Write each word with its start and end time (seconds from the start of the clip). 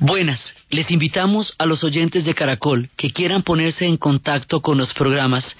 Buenas, 0.00 0.54
les 0.70 0.90
invitamos 0.90 1.54
a 1.58 1.66
los 1.66 1.84
oyentes 1.84 2.24
de 2.24 2.34
Caracol 2.34 2.88
que 2.96 3.10
quieran 3.10 3.42
ponerse 3.42 3.84
en 3.84 3.98
contacto 3.98 4.62
con 4.62 4.78
los 4.78 4.94
programas, 4.94 5.54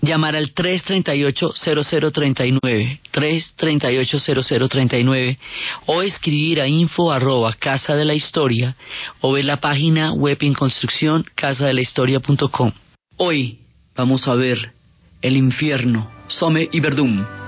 llamar 0.00 0.34
al 0.34 0.54
338-0039, 0.54 3.00
338-0039 3.12 5.36
o 5.84 6.00
escribir 6.00 6.62
a 6.62 6.68
info 6.68 7.12
arroba 7.12 7.52
casa 7.52 7.94
de 7.96 8.06
la 8.06 8.14
historia 8.14 8.76
o 9.20 9.32
ver 9.32 9.44
la 9.44 9.60
página 9.60 10.14
web 10.14 10.38
en 10.40 10.54
construcción 10.54 11.26
casadelahistoria.com. 11.34 12.72
Hoy 13.18 13.58
vamos 13.94 14.26
a 14.26 14.34
ver 14.36 14.72
el 15.20 15.36
infierno, 15.36 16.10
Some 16.28 16.66
y 16.72 16.80
Verdum. 16.80 17.45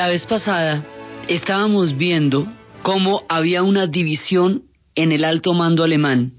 La 0.00 0.08
vez 0.08 0.24
pasada 0.24 0.82
estábamos 1.28 1.94
viendo 1.94 2.50
cómo 2.80 3.24
había 3.28 3.62
una 3.62 3.86
división 3.86 4.62
en 4.94 5.12
el 5.12 5.26
alto 5.26 5.52
mando 5.52 5.84
alemán 5.84 6.32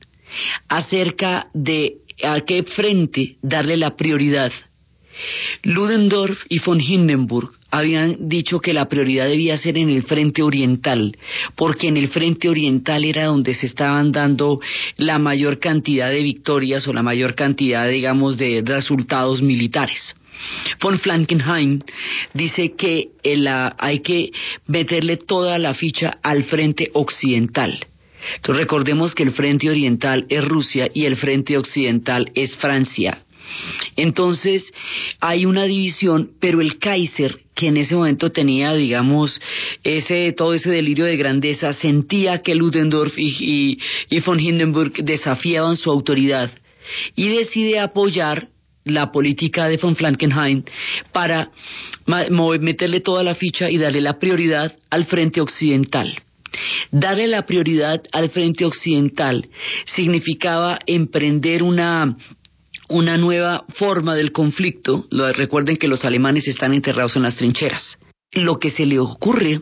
acerca 0.67 1.45
de 1.53 1.97
a 2.23 2.41
qué 2.41 2.63
frente 2.63 3.35
darle 3.43 3.77
la 3.77 3.95
prioridad. 3.95 4.51
Ludendorff 5.61 6.39
y 6.49 6.57
von 6.57 6.81
Hindenburg 6.81 7.51
habían 7.69 8.27
dicho 8.27 8.59
que 8.59 8.73
la 8.73 8.89
prioridad 8.89 9.27
debía 9.27 9.57
ser 9.57 9.77
en 9.77 9.91
el 9.91 10.01
frente 10.05 10.41
oriental, 10.41 11.15
porque 11.55 11.87
en 11.87 11.97
el 11.97 12.07
frente 12.07 12.49
oriental 12.49 13.03
era 13.03 13.25
donde 13.25 13.53
se 13.53 13.67
estaban 13.67 14.11
dando 14.11 14.59
la 14.97 15.19
mayor 15.19 15.59
cantidad 15.59 16.09
de 16.09 16.23
victorias 16.23 16.87
o 16.87 16.93
la 16.93 17.03
mayor 17.03 17.35
cantidad, 17.35 17.87
digamos, 17.87 18.39
de 18.39 18.63
resultados 18.65 19.43
militares. 19.43 20.15
Von 20.81 20.99
Flankenheim 20.99 21.81
dice 22.33 22.73
que 22.75 23.09
hay 23.77 23.99
que 23.99 24.31
meterle 24.67 25.17
toda 25.17 25.57
la 25.59 25.73
ficha 25.73 26.17
al 26.23 26.43
frente 26.43 26.89
occidental. 26.93 27.79
Recordemos 28.43 29.15
que 29.15 29.23
el 29.23 29.31
frente 29.31 29.69
oriental 29.69 30.25
es 30.29 30.43
Rusia 30.43 30.89
y 30.93 31.05
el 31.05 31.17
frente 31.17 31.57
occidental 31.57 32.31
es 32.35 32.55
Francia. 32.57 33.23
Entonces 33.95 34.71
hay 35.19 35.45
una 35.45 35.63
división, 35.63 36.31
pero 36.39 36.61
el 36.61 36.77
Kaiser, 36.77 37.39
que 37.55 37.67
en 37.67 37.77
ese 37.77 37.95
momento 37.95 38.31
tenía, 38.31 38.73
digamos, 38.73 39.41
ese 39.83 40.31
todo 40.33 40.53
ese 40.53 40.69
delirio 40.69 41.05
de 41.05 41.17
grandeza, 41.17 41.73
sentía 41.73 42.41
que 42.41 42.55
Ludendorff 42.55 43.17
y 43.17 43.77
von 44.25 44.39
Hindenburg 44.39 44.93
desafiaban 45.03 45.75
su 45.75 45.89
autoridad 45.91 46.51
y 47.15 47.27
decide 47.27 47.79
apoyar 47.79 48.49
la 48.85 49.11
política 49.11 49.67
de 49.67 49.77
von 49.77 49.95
Flankenheim 49.95 50.63
para 51.11 51.51
meterle 52.59 53.01
toda 53.01 53.23
la 53.23 53.35
ficha 53.35 53.69
y 53.69 53.77
darle 53.77 54.01
la 54.01 54.19
prioridad 54.19 54.75
al 54.89 55.05
frente 55.05 55.41
occidental. 55.41 56.21
Darle 56.91 57.27
la 57.27 57.45
prioridad 57.45 58.01
al 58.11 58.29
frente 58.29 58.65
occidental 58.65 59.47
significaba 59.85 60.79
emprender 60.85 61.63
una 61.63 62.17
una 62.91 63.17
nueva 63.17 63.63
forma 63.75 64.15
del 64.15 64.31
conflicto. 64.31 65.05
Recuerden 65.09 65.77
que 65.77 65.87
los 65.87 66.03
alemanes 66.03 66.47
están 66.47 66.73
enterrados 66.73 67.15
en 67.15 67.23
las 67.23 67.37
trincheras. 67.37 67.97
Lo 68.33 68.59
que 68.59 68.69
se 68.69 68.85
le 68.85 68.99
ocurre 68.99 69.61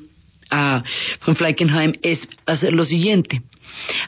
a 0.49 0.83
von 1.25 1.35
Flankenheim 1.35 1.93
es 2.01 2.27
hacer 2.45 2.73
lo 2.73 2.85
siguiente. 2.85 3.41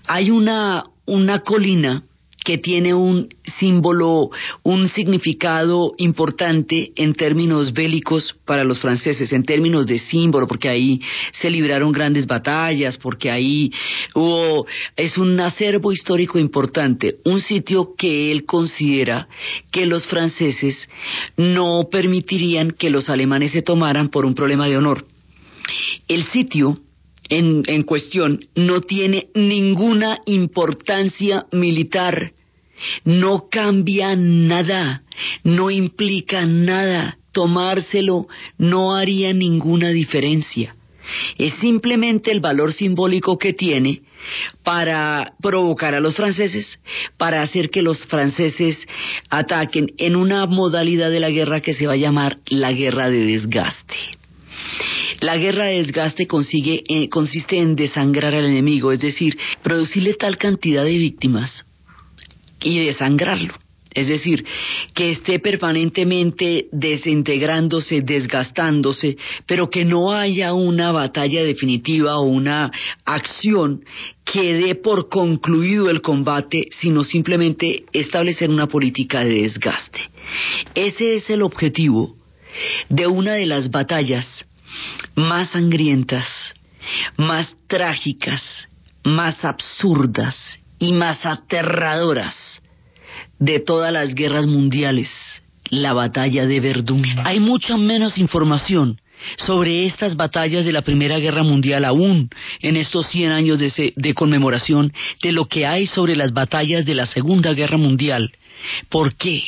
Hay 0.07 0.31
una, 0.31 0.83
una 1.05 1.39
colina 1.39 2.03
que 2.43 2.57
tiene 2.57 2.93
un 2.93 3.29
símbolo, 3.59 4.29
un 4.63 4.87
significado 4.87 5.93
importante 5.97 6.91
en 6.95 7.13
términos 7.13 7.73
bélicos 7.73 8.35
para 8.45 8.63
los 8.63 8.79
franceses, 8.79 9.31
en 9.31 9.43
términos 9.43 9.85
de 9.85 9.99
símbolo, 9.99 10.47
porque 10.47 10.69
ahí 10.69 11.01
se 11.31 11.49
libraron 11.49 11.91
grandes 11.91 12.25
batallas, 12.25 12.97
porque 12.97 13.29
ahí 13.29 13.71
hubo, 14.15 14.65
es 14.95 15.17
un 15.17 15.39
acervo 15.39 15.91
histórico 15.91 16.39
importante, 16.39 17.17
un 17.25 17.41
sitio 17.41 17.93
que 17.97 18.31
él 18.31 18.45
considera 18.45 19.27
que 19.71 19.85
los 19.85 20.07
franceses 20.07 20.89
no 21.37 21.87
permitirían 21.91 22.71
que 22.71 22.89
los 22.89 23.09
alemanes 23.09 23.51
se 23.51 23.61
tomaran 23.61 24.09
por 24.09 24.25
un 24.25 24.33
problema 24.33 24.67
de 24.67 24.77
honor. 24.77 25.05
El 26.07 26.25
sitio 26.25 26.77
en, 27.31 27.63
en 27.65 27.83
cuestión 27.83 28.45
no 28.55 28.81
tiene 28.81 29.29
ninguna 29.33 30.19
importancia 30.25 31.45
militar, 31.51 32.33
no 33.05 33.47
cambia 33.49 34.15
nada, 34.17 35.03
no 35.43 35.71
implica 35.71 36.45
nada, 36.45 37.17
tomárselo 37.31 38.27
no 38.57 38.95
haría 38.95 39.33
ninguna 39.33 39.89
diferencia. 39.89 40.75
Es 41.37 41.53
simplemente 41.55 42.31
el 42.31 42.41
valor 42.41 42.73
simbólico 42.73 43.37
que 43.37 43.53
tiene 43.53 44.01
para 44.63 45.33
provocar 45.41 45.95
a 45.95 46.01
los 46.01 46.15
franceses, 46.15 46.79
para 47.17 47.41
hacer 47.41 47.69
que 47.69 47.81
los 47.81 48.05
franceses 48.07 48.77
ataquen 49.29 49.93
en 49.97 50.17
una 50.17 50.45
modalidad 50.47 51.09
de 51.09 51.21
la 51.21 51.29
guerra 51.29 51.61
que 51.61 51.73
se 51.73 51.87
va 51.87 51.93
a 51.93 51.97
llamar 51.97 52.39
la 52.49 52.73
guerra 52.73 53.09
de 53.09 53.25
desgaste. 53.25 54.20
La 55.19 55.37
guerra 55.37 55.65
de 55.65 55.77
desgaste 55.77 56.25
consigue, 56.25 56.83
eh, 56.87 57.09
consiste 57.09 57.57
en 57.57 57.75
desangrar 57.75 58.33
al 58.33 58.45
enemigo, 58.45 58.91
es 58.91 59.01
decir, 59.01 59.37
producirle 59.61 60.15
tal 60.15 60.37
cantidad 60.37 60.83
de 60.83 60.97
víctimas 60.97 61.65
y 62.59 62.79
desangrarlo. 62.79 63.53
Es 63.93 64.07
decir, 64.07 64.45
que 64.93 65.11
esté 65.11 65.39
permanentemente 65.39 66.67
desintegrándose, 66.71 68.01
desgastándose, 68.01 69.17
pero 69.45 69.69
que 69.69 69.83
no 69.83 70.13
haya 70.13 70.53
una 70.53 70.93
batalla 70.93 71.43
definitiva 71.43 72.17
o 72.17 72.23
una 72.23 72.71
acción 73.03 73.83
que 74.23 74.53
dé 74.53 74.75
por 74.75 75.09
concluido 75.09 75.89
el 75.89 76.01
combate, 76.01 76.67
sino 76.79 77.03
simplemente 77.03 77.83
establecer 77.91 78.49
una 78.49 78.67
política 78.67 79.25
de 79.25 79.41
desgaste. 79.41 79.99
Ese 80.73 81.15
es 81.17 81.29
el 81.29 81.41
objetivo 81.41 82.15
de 82.87 83.07
una 83.07 83.33
de 83.33 83.45
las 83.45 83.69
batallas 83.71 84.45
más 85.15 85.49
sangrientas, 85.49 86.25
más 87.17 87.55
trágicas, 87.67 88.41
más 89.03 89.43
absurdas 89.43 90.37
y 90.79 90.93
más 90.93 91.25
aterradoras 91.25 92.61
de 93.39 93.59
todas 93.59 93.91
las 93.91 94.13
guerras 94.13 94.47
mundiales, 94.47 95.09
la 95.69 95.93
batalla 95.93 96.45
de 96.45 96.59
Verdún. 96.59 97.03
Hay 97.23 97.39
mucha 97.39 97.77
menos 97.77 98.17
información 98.17 98.99
sobre 99.37 99.85
estas 99.85 100.15
batallas 100.15 100.65
de 100.65 100.71
la 100.71 100.81
Primera 100.81 101.19
Guerra 101.19 101.43
Mundial 101.43 101.85
aún 101.85 102.29
en 102.59 102.77
estos 102.77 103.07
100 103.07 103.31
años 103.31 103.59
de, 103.59 103.93
de, 103.95 104.13
conmemoración 104.13 104.91
de 105.21 105.31
lo 105.31 105.45
que 105.45 105.65
hay 105.67 105.85
sobre 105.85 106.15
las 106.15 106.33
batallas 106.33 106.85
de 106.85 106.95
la 106.95 107.05
Segunda 107.05 107.53
Guerra 107.53 107.77
Mundial. 107.77 108.31
¿Por 108.89 109.15
qué? 109.15 109.43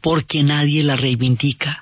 Porque 0.00 0.42
nadie 0.42 0.82
las 0.82 1.00
reivindica 1.00 1.81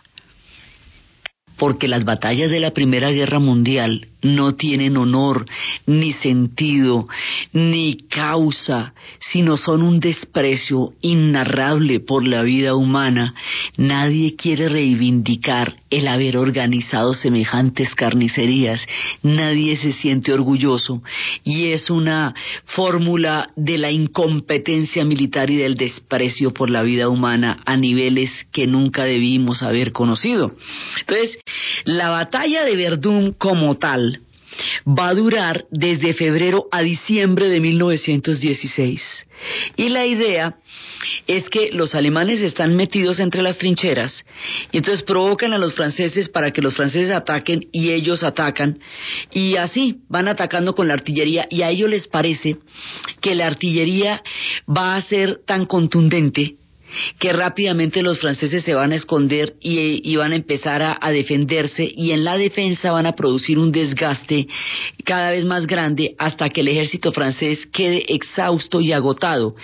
porque 1.61 1.89
las 1.89 2.07
batallas 2.07 2.51
de 2.51 2.59
la 2.59 2.71
Primera 2.71 3.11
Guerra 3.11 3.39
Mundial 3.39 4.09
no 4.23 4.55
tienen 4.55 4.97
honor, 4.97 5.47
ni 5.87 6.13
sentido, 6.13 7.09
ni 7.53 7.97
causa, 8.09 8.95
sino 9.19 9.57
son 9.57 9.83
un 9.83 10.01
desprecio 10.01 10.93
innarrable 11.01 12.01
por 12.01 12.27
la 12.27 12.43
vida 12.43 12.75
humana. 12.75 13.35
Nadie 13.77 14.37
quiere 14.37 14.69
reivindicar 14.69 15.75
el 15.91 16.07
haber 16.07 16.37
organizado 16.37 17.15
semejantes 17.15 17.95
carnicerías, 17.95 18.87
nadie 19.23 19.77
se 19.77 19.93
siente 19.93 20.33
orgulloso 20.33 21.03
y 21.45 21.73
es 21.73 21.91
una 21.91 22.35
fórmula 22.67 23.49
de 23.57 23.79
la 23.79 23.91
incompetencia 23.91 25.05
militar 25.05 25.51
y 25.51 25.57
del 25.57 25.75
desprecio 25.75 26.53
por 26.53 26.71
la 26.71 26.83
vida 26.83 27.09
humana 27.09 27.59
a 27.65 27.77
niveles 27.77 28.31
que 28.53 28.67
nunca 28.67 29.05
debimos 29.05 29.63
haber 29.63 29.93
conocido. 29.93 30.53
Entonces, 31.01 31.39
la 31.85 32.11
batalla 32.11 32.65
de 32.65 32.77
Verdún 32.77 33.33
como 33.33 33.77
tal 33.77 34.10
va 34.87 35.09
a 35.09 35.15
durar 35.15 35.65
desde 35.71 36.15
febrero 36.15 36.67
a 36.71 36.83
diciembre 36.83 37.49
de 37.49 37.61
1916. 37.61 39.27
Y 39.77 39.89
la 39.89 40.07
idea 40.07 40.57
es 41.27 41.49
que 41.49 41.71
los 41.73 41.95
alemanes 41.95 42.41
están 42.41 42.77
metidos 42.77 43.21
entre 43.21 43.43
las 43.43 43.59
trincheras 43.59 44.25
y 44.73 44.79
entonces 44.79 45.03
provocan 45.03 45.53
a 45.53 45.59
los 45.59 45.75
franceses 45.75 46.29
para 46.29 46.51
que 46.51 46.63
los 46.63 46.75
franceses 46.75 47.11
ataquen 47.11 47.69
y 47.73 47.91
ellos 47.91 48.23
atacan 48.23 48.79
y 49.31 49.57
así 49.57 50.01
van 50.09 50.29
atacando 50.29 50.75
con 50.75 50.89
la 50.89 50.95
artillería 50.95 51.47
y 51.51 51.63
a 51.63 51.71
ellos 51.71 51.89
les 51.89 52.07
parece 52.07 52.59
que 53.21 53.35
la 53.35 53.47
artillería 53.47 54.23
va 54.69 54.97
a 54.97 55.03
ser 55.03 55.41
tan 55.47 55.67
contundente 55.67 56.57
que 57.19 57.33
rápidamente 57.33 58.03
los 58.03 58.19
franceses 58.21 58.65
se 58.65 58.75
van 58.75 58.93
a 58.93 58.97
esconder 58.97 59.55
y, 59.61 60.17
van 60.17 60.33
a 60.33 60.37
empezar 60.37 60.83
a, 60.83 61.11
defenderse 61.11 61.91
y 61.97 62.13
en 62.13 62.25
la 62.25 62.37
defensa 62.37 62.93
van 62.93 63.07
a 63.07 63.15
producir 63.15 63.59
un 63.59 63.73
desgaste 63.73 64.47
cada 65.05 65.31
vez 65.31 65.45
más 65.45 65.67
grande 65.67 66.15
hasta 66.19 66.49
que 66.49 66.61
el 66.61 66.69
ejército 66.69 67.13
francés 67.13 67.67
quede 67.73 68.05
exhausto 68.09 68.81
y 68.81 68.93
agotado. 68.93 69.57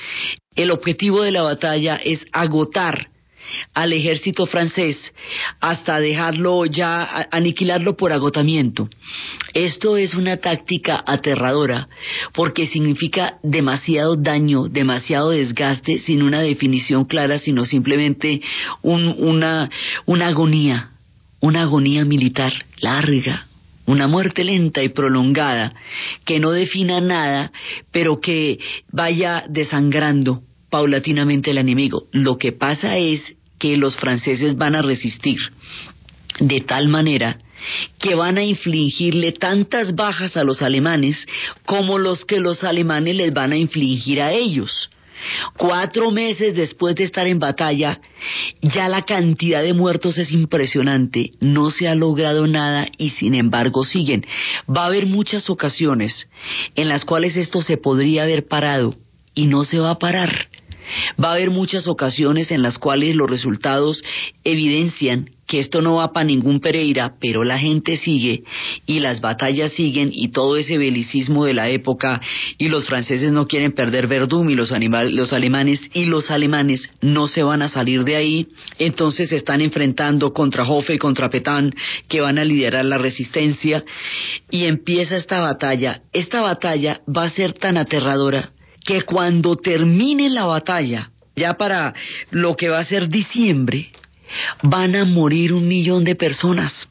El 0.54 0.70
objetivo 0.70 1.22
de 1.22 1.32
la 1.32 1.42
batalla 1.42 1.96
es 1.96 2.24
agotar 2.32 3.08
al 3.74 3.92
ejército 3.92 4.46
francés 4.46 5.12
hasta 5.60 6.00
dejarlo 6.00 6.64
ya, 6.66 7.28
aniquilarlo 7.30 7.96
por 7.96 8.12
agotamiento. 8.12 8.88
Esto 9.54 9.96
es 9.96 10.14
una 10.14 10.38
táctica 10.38 11.02
aterradora 11.06 11.88
porque 12.34 12.66
significa 12.66 13.38
demasiado 13.42 14.16
daño, 14.16 14.68
demasiado 14.68 15.30
desgaste 15.30 15.98
sin 15.98 16.22
una 16.22 16.40
definición 16.40 17.04
clara, 17.04 17.38
sino 17.38 17.64
simplemente 17.64 18.40
una, 18.82 19.70
una 20.06 20.26
agonía, 20.26 20.90
una 21.40 21.62
agonía 21.62 22.04
militar 22.04 22.52
larga, 22.80 23.46
una 23.86 24.08
muerte 24.08 24.44
lenta 24.44 24.82
y 24.82 24.88
prolongada, 24.88 25.74
que 26.24 26.40
no 26.40 26.50
defina 26.50 27.00
nada, 27.00 27.52
pero 27.92 28.20
que 28.20 28.58
vaya 28.90 29.44
desangrando 29.48 30.42
paulatinamente 30.70 31.50
el 31.50 31.58
enemigo. 31.58 32.06
Lo 32.12 32.38
que 32.38 32.52
pasa 32.52 32.96
es 32.96 33.36
que 33.58 33.76
los 33.76 33.96
franceses 33.96 34.56
van 34.56 34.74
a 34.74 34.82
resistir 34.82 35.38
de 36.40 36.60
tal 36.60 36.88
manera 36.88 37.38
que 37.98 38.14
van 38.14 38.36
a 38.36 38.44
infligirle 38.44 39.32
tantas 39.32 39.94
bajas 39.94 40.36
a 40.36 40.44
los 40.44 40.62
alemanes 40.62 41.26
como 41.64 41.98
los 41.98 42.24
que 42.24 42.38
los 42.38 42.64
alemanes 42.64 43.16
les 43.16 43.32
van 43.32 43.52
a 43.52 43.56
infligir 43.56 44.20
a 44.20 44.32
ellos. 44.32 44.90
Cuatro 45.56 46.10
meses 46.10 46.54
después 46.54 46.94
de 46.94 47.04
estar 47.04 47.26
en 47.26 47.38
batalla, 47.38 48.00
ya 48.60 48.86
la 48.88 49.02
cantidad 49.02 49.62
de 49.62 49.72
muertos 49.72 50.18
es 50.18 50.30
impresionante, 50.32 51.32
no 51.40 51.70
se 51.70 51.88
ha 51.88 51.94
logrado 51.94 52.46
nada 52.46 52.86
y 52.98 53.10
sin 53.10 53.34
embargo 53.34 53.82
siguen. 53.82 54.26
Va 54.68 54.82
a 54.82 54.86
haber 54.86 55.06
muchas 55.06 55.48
ocasiones 55.48 56.28
en 56.74 56.88
las 56.88 57.06
cuales 57.06 57.36
esto 57.38 57.62
se 57.62 57.78
podría 57.78 58.24
haber 58.24 58.46
parado 58.46 58.94
y 59.36 59.46
no 59.46 59.62
se 59.62 59.78
va 59.78 59.92
a 59.92 59.98
parar. 60.00 60.48
Va 61.22 61.30
a 61.30 61.34
haber 61.34 61.50
muchas 61.50 61.86
ocasiones 61.88 62.50
en 62.50 62.62
las 62.62 62.78
cuales 62.78 63.14
los 63.14 63.28
resultados 63.28 64.02
evidencian 64.44 65.30
que 65.46 65.60
esto 65.60 65.80
no 65.80 65.96
va 65.96 66.12
para 66.12 66.26
ningún 66.26 66.58
Pereira, 66.58 67.14
pero 67.20 67.44
la 67.44 67.56
gente 67.56 67.96
sigue 67.96 68.42
y 68.84 68.98
las 68.98 69.20
batallas 69.20 69.72
siguen 69.72 70.10
y 70.12 70.28
todo 70.28 70.56
ese 70.56 70.76
belicismo 70.76 71.44
de 71.44 71.54
la 71.54 71.68
época 71.68 72.20
y 72.58 72.68
los 72.68 72.84
franceses 72.84 73.32
no 73.32 73.46
quieren 73.46 73.72
perder 73.72 74.08
Verdún 74.08 74.50
y 74.50 74.56
los, 74.56 74.72
los 74.72 75.32
alemanes 75.32 75.80
y 75.94 76.06
los 76.06 76.32
alemanes 76.32 76.90
no 77.00 77.28
se 77.28 77.44
van 77.44 77.62
a 77.62 77.68
salir 77.68 78.02
de 78.02 78.16
ahí, 78.16 78.48
entonces 78.78 79.28
se 79.28 79.36
están 79.36 79.60
enfrentando 79.60 80.32
contra 80.32 80.64
Hofe 80.64 80.94
y 80.94 80.98
contra 80.98 81.30
Petán 81.30 81.72
que 82.08 82.20
van 82.20 82.38
a 82.38 82.44
liderar 82.44 82.84
la 82.84 82.98
resistencia 82.98 83.84
y 84.50 84.64
empieza 84.64 85.16
esta 85.16 85.40
batalla. 85.40 86.02
Esta 86.12 86.40
batalla 86.40 87.02
va 87.08 87.24
a 87.24 87.30
ser 87.30 87.52
tan 87.52 87.76
aterradora 87.76 88.50
que 88.86 89.02
cuando 89.02 89.56
termine 89.56 90.30
la 90.30 90.46
batalla, 90.46 91.10
ya 91.34 91.54
para 91.54 91.92
lo 92.30 92.56
que 92.56 92.68
va 92.68 92.78
a 92.78 92.84
ser 92.84 93.08
diciembre, 93.08 93.90
van 94.62 94.94
a 94.94 95.04
morir 95.04 95.52
un 95.52 95.68
millón 95.68 96.04
de 96.04 96.14
personas. 96.14 96.88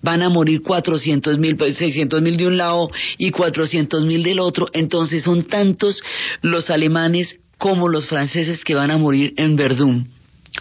Van 0.00 0.22
a 0.22 0.28
morir 0.28 0.62
400 0.62 1.38
mil, 1.38 1.56
600 1.56 2.22
mil 2.22 2.36
de 2.36 2.46
un 2.46 2.56
lado 2.56 2.90
y 3.18 3.30
400 3.30 4.04
mil 4.04 4.22
del 4.22 4.40
otro. 4.40 4.68
Entonces 4.72 5.22
son 5.22 5.44
tantos 5.44 6.02
los 6.40 6.70
alemanes 6.70 7.38
como 7.58 7.88
los 7.88 8.06
franceses 8.06 8.64
que 8.64 8.74
van 8.74 8.90
a 8.90 8.98
morir 8.98 9.34
en 9.36 9.54
Verdún 9.54 10.08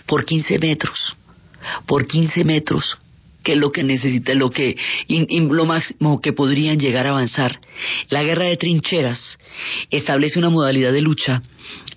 por 0.05 0.25
15 0.25 0.59
metros. 0.59 1.15
Por 1.87 2.07
15 2.07 2.43
metros 2.43 2.97
que 3.43 3.55
lo 3.55 3.71
que 3.71 3.83
necesita, 3.83 4.33
lo 4.33 4.49
que 4.49 4.75
lo 5.07 5.65
máximo 5.65 6.21
que 6.21 6.33
podrían 6.33 6.79
llegar 6.79 7.07
a 7.07 7.11
avanzar. 7.11 7.59
La 8.09 8.23
guerra 8.23 8.45
de 8.45 8.57
trincheras 8.57 9.38
establece 9.89 10.39
una 10.39 10.49
modalidad 10.49 10.91
de 10.91 11.01
lucha 11.01 11.41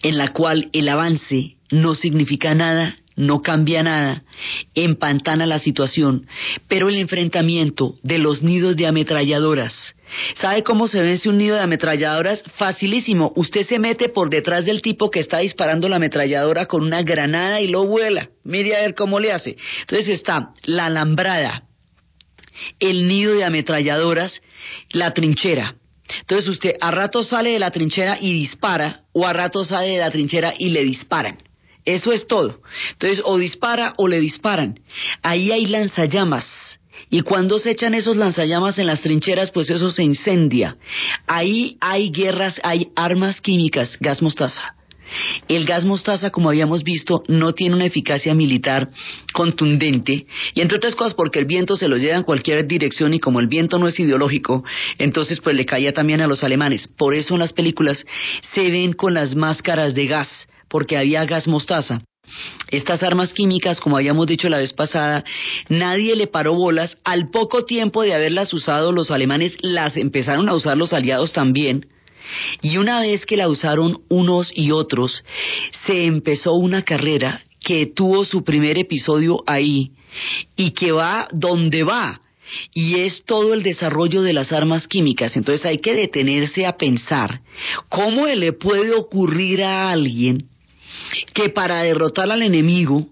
en 0.03 0.19
la 0.19 0.33
cual 0.33 0.71
el 0.73 0.89
avance 0.89 1.57
no 1.71 1.95
significa 1.95 2.55
nada 2.55 2.97
no 3.17 3.43
cambia 3.43 3.83
nada, 3.83 4.25
empantana 4.75 5.47
la 5.47 5.59
situación, 5.59 6.27
pero 6.69 6.89
el 6.89 6.97
enfrentamiento 6.97 7.95
de 8.03 8.19
los 8.19 8.43
nidos 8.43 8.77
de 8.77 8.87
ametralladoras. 8.87 9.95
¿Sabe 10.35 10.63
cómo 10.63 10.89
se 10.89 11.01
vence 11.01 11.29
un 11.29 11.39
nido 11.39 11.57
de 11.57 11.63
ametralladoras? 11.63 12.43
Facilísimo. 12.57 13.33
Usted 13.37 13.67
se 13.67 13.79
mete 13.79 14.09
por 14.09 14.31
detrás 14.31 14.65
del 14.65 14.83
tipo 14.83 15.11
que 15.11 15.21
está 15.21 15.39
disparando 15.39 15.89
la 15.89 15.97
ametralladora 15.97 16.67
con 16.67 16.83
una 16.83 17.03
granada 17.03 17.61
y 17.61 17.69
lo 17.69 17.87
vuela. 17.87 18.29
Mire 18.45 18.77
a 18.77 18.81
ver 18.81 18.95
cómo 18.95 19.21
le 19.21 19.33
hace. 19.33 19.57
Entonces 19.81 20.09
está 20.09 20.51
la 20.65 20.87
alambrada, 20.87 21.65
el 22.81 23.09
nido 23.09 23.35
de 23.35 23.45
ametralladoras, 23.45 24.41
la 24.91 25.15
trinchera. 25.15 25.77
Entonces 26.21 26.49
usted 26.49 26.73
a 26.81 26.91
rato 26.91 27.23
sale 27.23 27.51
de 27.51 27.59
la 27.59 27.71
trinchera 27.71 28.19
y 28.21 28.33
dispara, 28.33 29.03
o 29.13 29.27
a 29.27 29.33
rato 29.33 29.65
sale 29.65 29.91
de 29.91 29.99
la 29.99 30.11
trinchera 30.11 30.53
y 30.59 30.71
le 30.71 30.85
disparan. 30.85 31.39
Eso 31.85 32.13
es 32.13 32.27
todo. 32.27 32.61
Entonces, 32.93 33.23
o 33.25 33.37
dispara 33.39 33.95
o 33.97 34.09
le 34.09 34.21
disparan. 34.21 34.81
Ahí 35.23 35.53
hay 35.53 35.67
lanzallamas. 35.67 36.79
Y 37.11 37.21
cuando 37.21 37.59
se 37.59 37.71
echan 37.71 37.95
esos 37.95 38.17
lanzallamas 38.17 38.79
en 38.79 38.87
las 38.87 39.03
trincheras, 39.03 39.51
pues 39.51 39.71
eso 39.71 39.91
se 39.91 40.03
incendia. 40.03 40.77
Ahí 41.27 41.77
hay 41.81 42.11
guerras, 42.11 42.61
hay 42.63 42.89
armas 42.97 43.41
químicas, 43.41 43.99
gas 44.01 44.23
mostaza. 44.23 44.75
El 45.49 45.65
gas 45.65 45.85
mostaza, 45.85 46.31
como 46.31 46.49
habíamos 46.49 46.83
visto, 46.83 47.23
no 47.29 47.53
tiene 47.53 47.77
una 47.77 47.85
eficacia 47.85 48.35
militar 48.35 48.91
contundente, 49.33 50.27
y 50.55 50.61
entre 50.61 50.79
otras 50.79 50.95
cosas 50.95 51.15
porque 51.15 51.39
el 51.39 51.45
viento 51.45 51.77
se 51.77 51.89
lo 51.89 51.97
lleva 51.97 52.17
en 52.17 52.23
cualquier 52.23 52.67
dirección 52.67 53.15
y 53.15 53.21
como 53.21 53.39
el 53.41 53.47
viento 53.47 53.79
no 53.79 53.87
es 53.87 54.01
ideológico, 54.01 54.65
entonces 54.99 55.41
pues 55.41 55.57
le 55.57 55.67
caía 55.67 55.93
también 55.93 56.21
a 56.21 56.27
los 56.27 56.43
alemanes. 56.43 56.89
Por 56.89 57.15
eso 57.15 57.35
en 57.35 57.41
las 57.41 57.53
películas 57.53 58.05
se 58.55 58.71
ven 58.71 58.93
con 58.95 59.15
las 59.15 59.37
máscaras 59.37 59.95
de 59.95 60.07
gas, 60.07 60.49
porque 60.75 60.99
había 60.99 61.25
gas 61.25 61.47
mostaza. 61.47 62.01
Estas 62.69 63.05
armas 63.05 63.33
químicas, 63.33 63.79
como 63.79 63.97
habíamos 63.97 64.27
dicho 64.27 64.49
la 64.49 64.59
vez 64.59 64.73
pasada, 64.73 65.23
nadie 65.69 66.17
le 66.17 66.27
paró 66.27 66.55
bolas. 66.55 66.99
Al 67.05 67.31
poco 67.31 67.65
tiempo 67.65 68.03
de 68.03 68.13
haberlas 68.13 68.53
usado 68.53 68.91
los 68.91 69.13
alemanes, 69.13 69.57
las 69.61 69.97
empezaron 69.97 70.49
a 70.49 70.55
usar 70.55 70.77
los 70.77 70.93
aliados 70.93 71.33
también. 71.33 71.87
Y 72.61 72.79
una 72.79 72.99
vez 72.99 73.25
que 73.25 73.37
la 73.37 73.47
usaron 73.47 74.01
unos 74.09 74.51
y 74.53 74.73
otros, 74.73 75.23
se 75.87 76.07
empezó 76.07 76.55
una 76.55 76.83
carrera 76.83 77.41
que 77.61 77.87
tuvo 77.87 78.25
su 78.25 78.43
primer 78.43 78.77
episodio 78.77 79.45
ahí 79.47 79.93
y 80.57 80.73
que 80.73 80.91
va 80.91 81.29
donde 81.31 81.85
va. 81.85 82.21
Y 82.73 82.99
es 82.99 83.23
todo 83.25 83.55
el 83.55 83.63
desarrollo 83.63 84.23
de 84.23 84.33
las 84.33 84.51
armas 84.51 84.89
químicas. 84.89 85.37
Entonces 85.37 85.65
hay 85.67 85.79
que 85.79 85.95
detenerse 85.95 86.67
a 86.67 86.77
pensar 86.77 87.43
cómo 87.89 88.27
le 88.27 88.53
puede 88.53 88.93
ocurrir 88.93 89.63
a 89.63 89.93
alguien 89.93 90.49
que 91.33 91.49
para 91.49 91.83
derrotar 91.83 92.31
al 92.31 92.43
enemigo 92.43 93.07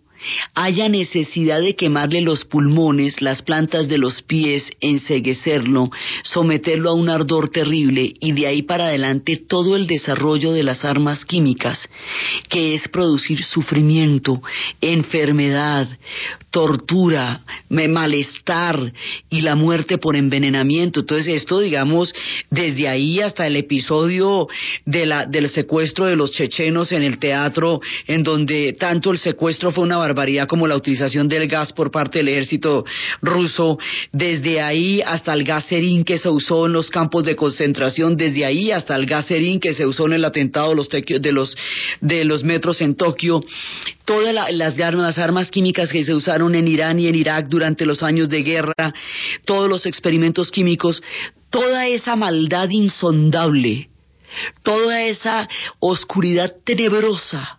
haya 0.54 0.88
necesidad 0.88 1.60
de 1.60 1.74
quemarle 1.74 2.20
los 2.20 2.44
pulmones, 2.44 3.20
las 3.20 3.42
plantas 3.42 3.88
de 3.88 3.98
los 3.98 4.22
pies, 4.22 4.70
enseguecerlo, 4.80 5.90
someterlo 6.22 6.90
a 6.90 6.94
un 6.94 7.08
ardor 7.08 7.48
terrible 7.48 8.14
y 8.20 8.32
de 8.32 8.46
ahí 8.46 8.62
para 8.62 8.86
adelante 8.86 9.36
todo 9.48 9.76
el 9.76 9.86
desarrollo 9.86 10.52
de 10.52 10.62
las 10.62 10.84
armas 10.84 11.24
químicas, 11.24 11.88
que 12.48 12.74
es 12.74 12.88
producir 12.88 13.42
sufrimiento, 13.42 14.42
enfermedad, 14.80 15.88
tortura, 16.50 17.42
malestar 17.68 18.92
y 19.30 19.40
la 19.40 19.54
muerte 19.54 19.98
por 19.98 20.16
envenenamiento. 20.16 21.00
Entonces 21.00 21.28
esto, 21.28 21.60
digamos, 21.60 22.14
desde 22.50 22.88
ahí 22.88 23.20
hasta 23.20 23.46
el 23.46 23.56
episodio 23.56 24.48
de 24.84 25.06
la, 25.06 25.26
del 25.26 25.48
secuestro 25.48 26.06
de 26.06 26.16
los 26.16 26.32
chechenos 26.32 26.92
en 26.92 27.02
el 27.02 27.18
teatro, 27.18 27.80
en 28.06 28.22
donde 28.22 28.74
tanto 28.74 29.10
el 29.10 29.18
secuestro 29.18 29.70
fue 29.70 29.84
una 29.84 29.96
barbaridad 29.96 30.11
como 30.46 30.66
la 30.66 30.76
utilización 30.76 31.28
del 31.28 31.48
gas 31.48 31.72
por 31.72 31.90
parte 31.90 32.18
del 32.18 32.28
ejército 32.28 32.84
ruso, 33.20 33.78
desde 34.12 34.60
ahí 34.60 35.00
hasta 35.00 35.32
el 35.32 35.44
gaserín 35.44 36.04
que 36.04 36.18
se 36.18 36.28
usó 36.28 36.66
en 36.66 36.72
los 36.72 36.90
campos 36.90 37.24
de 37.24 37.36
concentración, 37.36 38.16
desde 38.16 38.44
ahí 38.44 38.70
hasta 38.70 38.94
el 38.96 39.06
gaserín 39.06 39.60
que 39.60 39.74
se 39.74 39.86
usó 39.86 40.06
en 40.06 40.14
el 40.14 40.24
atentado 40.24 40.70
de 40.70 40.76
los, 40.76 40.88
de 40.88 41.32
los, 41.32 41.56
de 42.00 42.24
los 42.24 42.44
metros 42.44 42.80
en 42.80 42.94
Tokio, 42.94 43.42
todas 44.04 44.34
las 44.52 45.18
armas 45.18 45.50
químicas 45.50 45.90
que 45.90 46.04
se 46.04 46.14
usaron 46.14 46.54
en 46.54 46.68
Irán 46.68 46.98
y 46.98 47.08
en 47.08 47.14
Irak 47.14 47.46
durante 47.48 47.86
los 47.86 48.02
años 48.02 48.28
de 48.28 48.42
guerra, 48.42 48.94
todos 49.44 49.68
los 49.68 49.86
experimentos 49.86 50.50
químicos, 50.50 51.02
toda 51.50 51.86
esa 51.86 52.16
maldad 52.16 52.68
insondable, 52.70 53.88
toda 54.62 55.02
esa 55.02 55.48
oscuridad 55.80 56.54
tenebrosa 56.64 57.58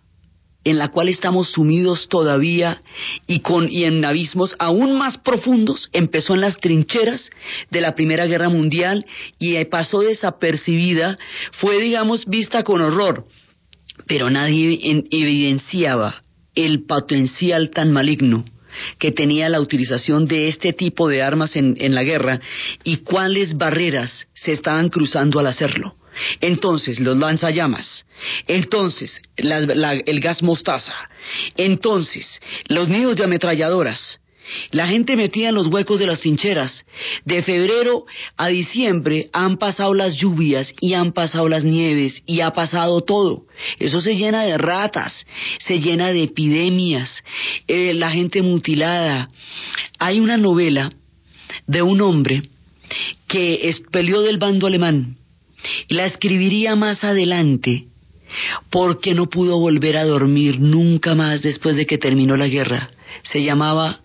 en 0.64 0.78
la 0.78 0.88
cual 0.88 1.08
estamos 1.08 1.50
sumidos 1.50 2.08
todavía 2.08 2.82
y, 3.26 3.40
con, 3.40 3.70
y 3.70 3.84
en 3.84 4.04
abismos 4.04 4.56
aún 4.58 4.96
más 4.96 5.18
profundos, 5.18 5.88
empezó 5.92 6.34
en 6.34 6.40
las 6.40 6.56
trincheras 6.56 7.30
de 7.70 7.80
la 7.80 7.94
Primera 7.94 8.26
Guerra 8.26 8.48
Mundial 8.48 9.06
y 9.38 9.62
pasó 9.66 10.00
desapercibida, 10.00 11.18
fue, 11.52 11.80
digamos, 11.80 12.26
vista 12.26 12.62
con 12.62 12.80
horror, 12.80 13.26
pero 14.06 14.30
nadie 14.30 15.04
evidenciaba 15.10 16.22
el 16.54 16.84
potencial 16.84 17.70
tan 17.70 17.92
maligno 17.92 18.44
que 18.98 19.12
tenía 19.12 19.48
la 19.48 19.60
utilización 19.60 20.26
de 20.26 20.48
este 20.48 20.72
tipo 20.72 21.08
de 21.08 21.22
armas 21.22 21.56
en, 21.56 21.94
la 21.94 22.02
guerra 22.02 22.40
y 22.82 22.98
cuáles 22.98 23.56
barreras 23.56 24.26
se 24.34 24.52
estaban 24.52 24.88
cruzando 24.88 25.38
al 25.38 25.46
hacerlo. 25.46 25.94
Entonces, 26.40 27.00
los 27.00 27.16
lanzallamas, 27.16 28.06
entonces, 28.46 29.20
el 29.36 30.20
gas 30.20 30.42
mostaza, 30.42 30.94
entonces, 31.56 32.40
los 32.68 32.88
nidos 32.88 33.16
de 33.16 33.24
ametralladoras, 33.24 34.20
la 34.70 34.86
gente 34.88 35.16
metía 35.16 35.48
en 35.48 35.54
los 35.54 35.68
huecos 35.68 35.98
de 35.98 36.06
las 36.06 36.20
trincheras. 36.20 36.84
De 37.24 37.42
febrero 37.42 38.04
a 38.36 38.48
diciembre 38.48 39.30
han 39.32 39.56
pasado 39.56 39.94
las 39.94 40.16
lluvias 40.16 40.74
y 40.80 40.94
han 40.94 41.12
pasado 41.12 41.48
las 41.48 41.64
nieves 41.64 42.22
y 42.26 42.40
ha 42.40 42.50
pasado 42.50 43.00
todo. 43.02 43.46
Eso 43.78 44.00
se 44.00 44.16
llena 44.16 44.44
de 44.44 44.58
ratas, 44.58 45.26
se 45.58 45.80
llena 45.80 46.08
de 46.08 46.24
epidemias, 46.24 47.24
eh, 47.66 47.94
la 47.94 48.10
gente 48.10 48.42
mutilada. 48.42 49.30
Hay 49.98 50.20
una 50.20 50.36
novela 50.36 50.92
de 51.66 51.82
un 51.82 52.00
hombre 52.00 52.50
que 53.26 53.74
peleó 53.90 54.20
del 54.20 54.38
bando 54.38 54.66
alemán 54.66 55.16
y 55.88 55.94
la 55.94 56.06
escribiría 56.06 56.76
más 56.76 57.04
adelante 57.04 57.86
porque 58.70 59.14
no 59.14 59.28
pudo 59.28 59.58
volver 59.58 59.96
a 59.96 60.04
dormir 60.04 60.60
nunca 60.60 61.14
más 61.14 61.42
después 61.42 61.76
de 61.76 61.86
que 61.86 61.98
terminó 61.98 62.36
la 62.36 62.48
guerra. 62.48 62.90
Se 63.22 63.42
llamaba 63.42 64.00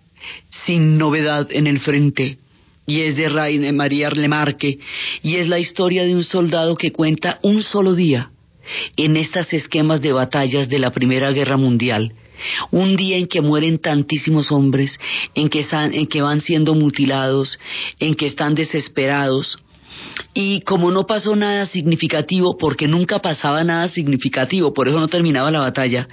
sin 0.66 0.98
novedad 0.98 1.48
en 1.52 1.68
el 1.68 1.80
frente 1.80 2.38
y 2.86 3.02
es 3.02 3.16
de 3.16 3.30
Raine 3.30 3.72
María 3.72 4.10
Lemarque 4.10 4.80
y 5.24 5.36
es 5.36 5.48
la 5.48 5.60
historia 5.60 6.04
de 6.06 6.16
un 6.16 6.24
soldado 6.24 6.76
que 6.76 6.92
cuenta 6.92 7.40
un 7.44 7.64
solo 7.64 7.94
día 7.94 8.32
en 8.98 9.18
estas 9.18 9.52
esquemas 9.54 10.02
de 10.02 10.12
batallas 10.12 10.70
de 10.70 10.80
la 10.80 10.92
Primera 10.92 11.32
Guerra 11.32 11.58
Mundial. 11.58 12.14
Un 12.72 12.96
día 12.96 13.18
en 13.18 13.28
que 13.28 13.42
mueren 13.42 13.80
tantísimos 13.80 14.52
hombres, 14.52 14.98
en 15.36 15.50
que, 15.50 15.66
en 15.72 16.08
que 16.08 16.22
van 16.22 16.40
siendo 16.40 16.74
mutilados, 16.74 17.60
en 18.00 18.16
que 18.16 18.28
están 18.28 18.56
desesperados, 18.56 19.60
y 20.34 20.62
como 20.62 20.92
no 20.92 21.06
pasó 21.06 21.36
nada 21.36 21.66
significativo, 21.66 22.58
porque 22.58 22.88
nunca 22.88 23.20
pasaba 23.20 23.64
nada 23.64 23.88
significativo, 23.90 24.74
por 24.74 24.88
eso 24.88 25.00
no 25.00 25.08
terminaba 25.08 25.52
la 25.52 25.60
batalla, 25.60 26.08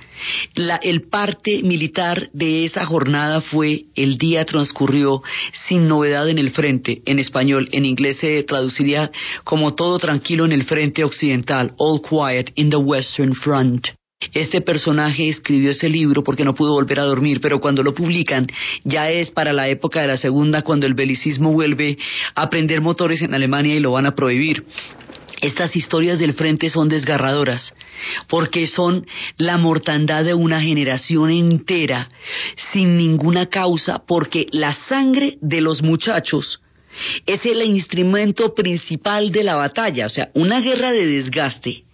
el 0.83 1.09
parte 1.09 1.63
militar 1.63 2.29
de 2.33 2.65
esa 2.65 2.85
jornada 2.87 3.41
fue 3.41 3.85
el 3.95 4.19
día 4.19 4.45
transcurrió 4.45 5.23
sin 5.69 5.89
novedad 5.89 6.29
en 6.29 6.39
el 6.39 6.51
frente, 6.51 7.03
en 7.07 7.19
español, 7.19 7.69
en 7.73 7.85
inglés 7.85 8.19
se 8.19 8.43
traduciría 8.43 9.11
como 9.45 9.75
todo 9.75 9.99
tranquilo 9.99 10.45
en 10.45 10.53
el 10.53 10.65
frente 10.65 11.05
occidental, 11.05 11.73
all 11.79 12.01
quiet 12.01 12.53
in 12.55 12.71
the 12.71 12.77
western 12.77 13.35
front. 13.35 13.89
Este 14.33 14.63
personaje 14.63 15.29
escribió 15.29 15.71
ese 15.71 15.91
libro 15.91 16.25
porque 16.25 16.45
no 16.45 16.55
pudo 16.55 16.73
volver 16.73 17.01
a 17.01 17.05
dormir, 17.05 17.39
pero 17.41 17.61
cuando 17.61 17.83
lo 17.83 17.95
publican 17.95 18.47
ya 18.83 19.11
es 19.11 19.31
para 19.31 19.53
la 19.53 19.69
época 19.69 20.01
de 20.01 20.07
la 20.07 20.17
segunda, 20.17 20.63
cuando 20.63 20.87
el 20.87 20.95
belicismo 20.95 21.53
vuelve 21.53 21.99
a 22.35 22.49
prender 22.49 22.81
motores 22.81 23.21
en 23.21 23.35
Alemania 23.35 23.75
y 23.75 23.81
lo 23.81 23.93
van 23.93 24.07
a 24.07 24.15
prohibir. 24.15 24.65
Estas 25.43 25.77
historias 25.77 26.19
del 26.19 26.33
frente 26.33 26.71
son 26.71 26.89
desgarradoras, 26.89 27.75
porque 28.27 28.67
son 28.67 29.07
la 29.37 29.59
mortandad 29.59 30.25
de 30.25 30.33
una 30.33 30.63
generación 30.63 31.31
entera, 31.31 32.09
sin 32.73 32.97
ninguna 32.97 33.47
causa, 33.47 34.03
porque 34.07 34.47
la 34.51 34.73
sangre 34.73 35.37
de 35.43 35.61
los 35.61 35.83
muchachos 35.83 36.63
es 37.27 37.45
el 37.45 37.61
instrumento 37.63 38.55
principal 38.55 39.31
de 39.31 39.45
la 39.45 39.57
batalla, 39.57 40.07
o 40.07 40.09
sea, 40.09 40.31
una 40.33 40.63
guerra 40.63 40.93
de 40.93 41.07
desgaste 41.07 41.86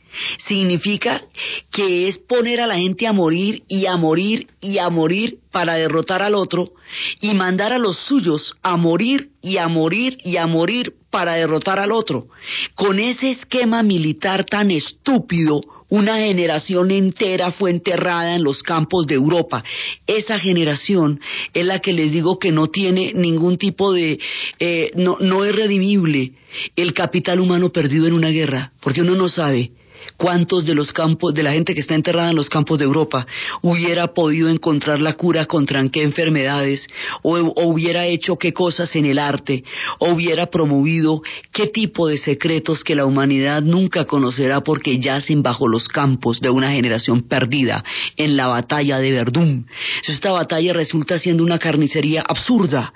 Significa 0.47 1.23
que 1.71 2.09
es 2.09 2.19
poner 2.19 2.61
a 2.61 2.66
la 2.66 2.76
gente 2.76 3.07
a 3.07 3.12
morir 3.12 3.62
y 3.69 3.87
a 3.87 3.97
morir 3.97 4.49
y 4.61 4.78
a 4.78 4.88
morir 4.90 5.38
para 5.50 5.75
derrotar 5.75 6.23
al 6.23 6.35
otro 6.35 6.73
y 7.21 7.33
mandar 7.35 7.73
a 7.73 7.78
los 7.78 7.97
suyos 7.99 8.54
a 8.62 8.76
morir 8.76 9.31
y 9.42 9.57
a 9.59 9.69
morir 9.69 10.19
y 10.25 10.37
a 10.37 10.47
morir 10.47 10.95
para 11.11 11.35
derrotar 11.35 11.78
al 11.78 11.92
otro. 11.92 12.26
Con 12.75 12.99
ese 12.99 13.31
esquema 13.31 13.83
militar 13.83 14.45
tan 14.45 14.71
estúpido, 14.71 15.61
una 15.90 16.16
generación 16.16 16.90
entera 16.90 17.50
fue 17.50 17.71
enterrada 17.71 18.35
en 18.35 18.42
los 18.42 18.62
campos 18.62 19.07
de 19.07 19.14
Europa. 19.14 19.62
Esa 20.07 20.38
generación 20.38 21.21
es 21.52 21.66
la 21.66 21.81
que 21.81 21.92
les 21.92 22.12
digo 22.12 22.38
que 22.38 22.50
no 22.50 22.69
tiene 22.69 23.12
ningún 23.12 23.59
tipo 23.59 23.92
de... 23.92 24.19
Eh, 24.59 24.90
no, 24.95 25.19
no 25.21 25.45
es 25.45 25.54
redimible 25.54 26.33
el 26.76 26.95
capital 26.95 27.40
humano 27.40 27.73
perdido 27.73 28.07
en 28.07 28.14
una 28.14 28.31
guerra, 28.31 28.73
porque 28.81 29.02
uno 29.02 29.14
no 29.14 29.28
sabe 29.28 29.73
¿Cuántos 30.16 30.64
de 30.64 30.75
los 30.75 30.92
campos, 30.92 31.35
de 31.35 31.42
la 31.42 31.52
gente 31.52 31.75
que 31.75 31.80
está 31.80 31.94
enterrada 31.94 32.30
en 32.30 32.37
los 32.37 32.49
campos 32.49 32.78
de 32.78 32.85
Europa, 32.85 33.26
hubiera 33.61 34.14
podido 34.14 34.49
encontrar 34.49 35.00
la 35.00 35.14
cura 35.14 35.47
contra 35.47 35.82
qué 35.90 36.02
enfermedades, 36.02 36.87
o, 37.23 37.38
hubiera 37.64 38.06
hecho 38.06 38.37
qué 38.37 38.52
cosas 38.52 38.94
en 38.94 39.06
el 39.06 39.18
arte, 39.18 39.64
o 39.99 40.12
hubiera 40.12 40.47
promovido 40.47 41.23
qué 41.52 41.66
tipo 41.66 42.06
de 42.06 42.18
secretos 42.18 42.85
que 42.85 42.94
la 42.94 43.06
humanidad 43.06 43.62
nunca 43.62 44.04
conocerá 44.04 44.61
porque 44.62 44.99
yacen 44.99 45.42
bajo 45.42 45.68
los 45.68 45.88
campos 45.88 46.40
de 46.40 46.50
una 46.50 46.73
generación 46.73 47.23
perdida 47.23 47.85
en 48.16 48.37
la 48.37 48.49
batalla 48.49 48.99
de 48.99 49.11
Verdún? 49.11 49.66
Esta 50.06 50.30
batalla 50.30 50.73
resulta 50.73 51.18
siendo 51.18 51.42
una 51.44 51.59
carnicería 51.59 52.23
absurda. 52.26 52.92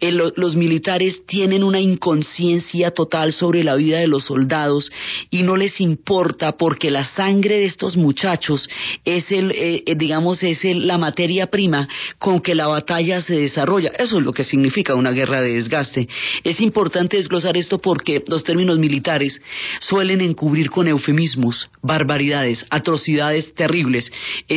los 0.00 0.56
militares 0.56 1.24
tienen 1.26 1.62
una 1.62 1.80
inconsciencia 1.80 2.90
total 2.90 3.32
sobre 3.32 3.64
la 3.64 3.76
vida 3.76 3.98
de 3.98 4.08
los 4.08 4.24
soldados 4.24 4.90
y 5.30 5.42
no 5.42 5.56
les 5.56 5.80
importa 5.80 6.43
porque 6.52 6.90
la 6.90 7.04
sangre 7.04 7.58
de 7.58 7.64
estos 7.64 7.96
muchachos 7.96 8.68
es 9.04 9.30
el, 9.30 9.50
eh, 9.50 9.82
eh, 9.86 9.94
digamos, 9.96 10.42
es 10.42 10.64
la 10.64 10.98
materia 10.98 11.46
prima 11.46 11.88
con 12.18 12.40
que 12.40 12.54
la 12.54 12.66
batalla 12.66 13.20
se 13.22 13.34
desarrolla. 13.34 13.90
Eso 13.98 14.18
es 14.18 14.24
lo 14.24 14.32
que 14.32 14.44
significa 14.44 14.94
una 14.94 15.10
guerra 15.10 15.40
de 15.40 15.54
desgaste. 15.54 16.08
Es 16.42 16.60
importante 16.60 17.16
desglosar 17.16 17.56
esto 17.56 17.78
porque 17.78 18.22
los 18.26 18.44
términos 18.44 18.78
militares 18.78 19.40
suelen 19.80 20.20
encubrir 20.20 20.70
con 20.70 20.88
eufemismos, 20.88 21.68
barbaridades, 21.82 22.64
atrocidades 22.70 23.54
terribles. 23.54 24.12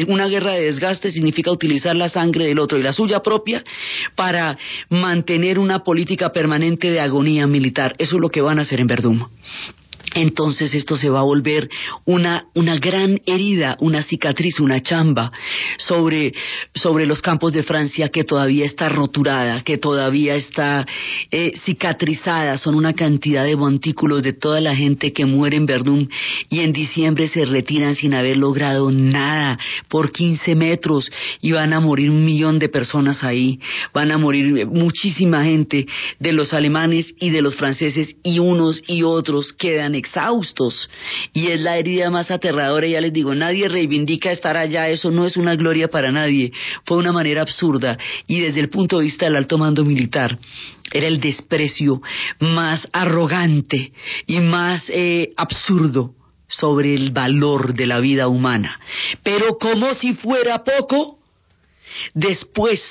Una 0.07 0.27
guerra 0.27 0.53
de 0.53 0.63
desgaste 0.63 1.11
significa 1.11 1.51
utilizar 1.51 1.95
la 1.95 2.09
sangre 2.09 2.47
del 2.47 2.59
otro 2.59 2.77
y 2.77 2.83
la 2.83 2.93
suya 2.93 3.21
propia 3.21 3.63
para 4.15 4.57
mantener 4.89 5.59
una 5.59 5.83
política 5.83 6.31
permanente 6.31 6.91
de 6.91 6.99
agonía 6.99 7.47
militar. 7.47 7.95
Eso 7.97 8.15
es 8.15 8.21
lo 8.21 8.29
que 8.29 8.41
van 8.41 8.59
a 8.59 8.63
hacer 8.63 8.79
en 8.79 8.87
Verdún. 8.87 9.27
Entonces 10.13 10.73
esto 10.73 10.97
se 10.97 11.09
va 11.09 11.19
a 11.19 11.23
volver 11.23 11.69
una, 12.05 12.45
una 12.55 12.77
gran 12.77 13.19
herida, 13.25 13.77
una 13.79 14.01
cicatriz, 14.01 14.59
una 14.59 14.81
chamba 14.81 15.31
sobre, 15.77 16.33
sobre 16.73 17.05
los 17.05 17.21
campos 17.21 17.53
de 17.53 17.63
Francia 17.63 18.09
que 18.09 18.23
todavía 18.23 18.65
está 18.65 18.89
roturada, 18.89 19.61
que 19.61 19.77
todavía 19.77 20.35
está 20.35 20.85
eh, 21.29 21.53
cicatrizada. 21.65 22.57
Son 22.57 22.75
una 22.75 22.93
cantidad 22.93 23.43
de 23.43 23.55
montículos 23.55 24.23
de 24.23 24.33
toda 24.33 24.59
la 24.61 24.75
gente 24.75 25.13
que 25.13 25.25
muere 25.25 25.57
en 25.57 25.65
Verdún 25.65 26.09
y 26.49 26.61
en 26.61 26.73
diciembre 26.73 27.27
se 27.27 27.45
retiran 27.45 27.95
sin 27.95 28.13
haber 28.13 28.37
logrado 28.37 28.91
nada 28.91 29.59
por 29.87 30.11
15 30.11 30.55
metros 30.55 31.11
y 31.41 31.51
van 31.51 31.73
a 31.73 31.79
morir 31.79 32.09
un 32.09 32.25
millón 32.25 32.59
de 32.59 32.69
personas 32.69 33.23
ahí. 33.23 33.59
Van 33.93 34.11
a 34.11 34.17
morir 34.17 34.65
muchísima 34.65 35.43
gente 35.43 35.85
de 36.19 36.31
los 36.31 36.53
alemanes 36.53 37.13
y 37.19 37.29
de 37.29 37.41
los 37.41 37.55
franceses 37.55 38.15
y 38.23 38.39
unos 38.39 38.81
y 38.87 39.03
otros 39.03 39.53
quedan 39.53 39.86
exhaustos 39.95 40.89
y 41.33 41.47
es 41.47 41.61
la 41.61 41.77
herida 41.77 42.09
más 42.09 42.31
aterradora. 42.31 42.87
Ya 42.87 43.01
les 43.01 43.13
digo, 43.13 43.35
nadie 43.35 43.67
reivindica 43.69 44.31
estar 44.31 44.57
allá, 44.57 44.89
eso 44.89 45.11
no 45.11 45.25
es 45.25 45.37
una 45.37 45.55
gloria 45.55 45.87
para 45.87 46.11
nadie. 46.11 46.51
Fue 46.85 46.97
una 46.97 47.11
manera 47.11 47.41
absurda 47.41 47.97
y 48.27 48.39
desde 48.39 48.59
el 48.59 48.69
punto 48.69 48.97
de 48.97 49.03
vista 49.03 49.25
del 49.25 49.35
alto 49.35 49.57
mando 49.57 49.83
militar 49.83 50.37
era 50.91 51.07
el 51.07 51.19
desprecio 51.19 52.01
más 52.39 52.87
arrogante 52.91 53.91
y 54.25 54.39
más 54.39 54.83
eh, 54.89 55.33
absurdo 55.35 56.13
sobre 56.47 56.93
el 56.93 57.11
valor 57.11 57.73
de 57.73 57.87
la 57.87 57.99
vida 57.99 58.27
humana. 58.27 58.79
Pero 59.23 59.57
como 59.57 59.93
si 59.93 60.13
fuera 60.13 60.63
poco, 60.63 61.19
después 62.13 62.81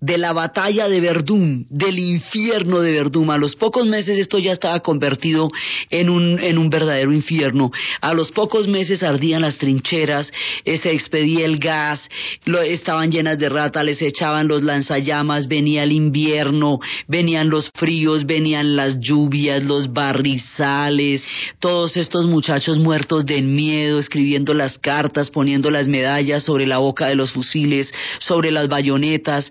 de 0.00 0.18
la 0.18 0.32
batalla 0.32 0.88
de 0.88 1.00
Verdún, 1.00 1.66
del 1.70 1.98
infierno 1.98 2.80
de 2.80 2.92
Verdún. 2.92 3.30
A 3.30 3.38
los 3.38 3.56
pocos 3.56 3.86
meses 3.86 4.18
esto 4.18 4.38
ya 4.38 4.52
estaba 4.52 4.80
convertido 4.80 5.50
en 5.90 6.10
un, 6.10 6.38
en 6.38 6.58
un 6.58 6.68
verdadero 6.68 7.12
infierno. 7.12 7.70
A 8.00 8.12
los 8.12 8.30
pocos 8.30 8.68
meses 8.68 9.02
ardían 9.02 9.42
las 9.42 9.56
trincheras, 9.56 10.30
eh, 10.64 10.76
se 10.78 10.92
expedía 10.92 11.46
el 11.46 11.58
gas, 11.58 12.06
lo, 12.44 12.60
estaban 12.60 13.10
llenas 13.10 13.38
de 13.38 13.48
rata, 13.48 13.82
les 13.82 14.02
echaban 14.02 14.48
los 14.48 14.62
lanzallamas, 14.62 15.48
venía 15.48 15.82
el 15.82 15.92
invierno, 15.92 16.78
venían 17.08 17.48
los 17.48 17.70
fríos, 17.74 18.26
venían 18.26 18.76
las 18.76 18.98
lluvias, 19.00 19.64
los 19.64 19.92
barrizales, 19.92 21.26
todos 21.58 21.96
estos 21.96 22.26
muchachos 22.26 22.78
muertos 22.78 23.24
de 23.24 23.40
miedo, 23.40 23.98
escribiendo 23.98 24.52
las 24.52 24.78
cartas, 24.78 25.30
poniendo 25.30 25.70
las 25.70 25.88
medallas 25.88 26.44
sobre 26.44 26.66
la 26.66 26.78
boca 26.78 27.06
de 27.06 27.14
los 27.14 27.32
fusiles, 27.32 27.92
sobre 28.18 28.50
las 28.50 28.68
bayonetas, 28.68 29.50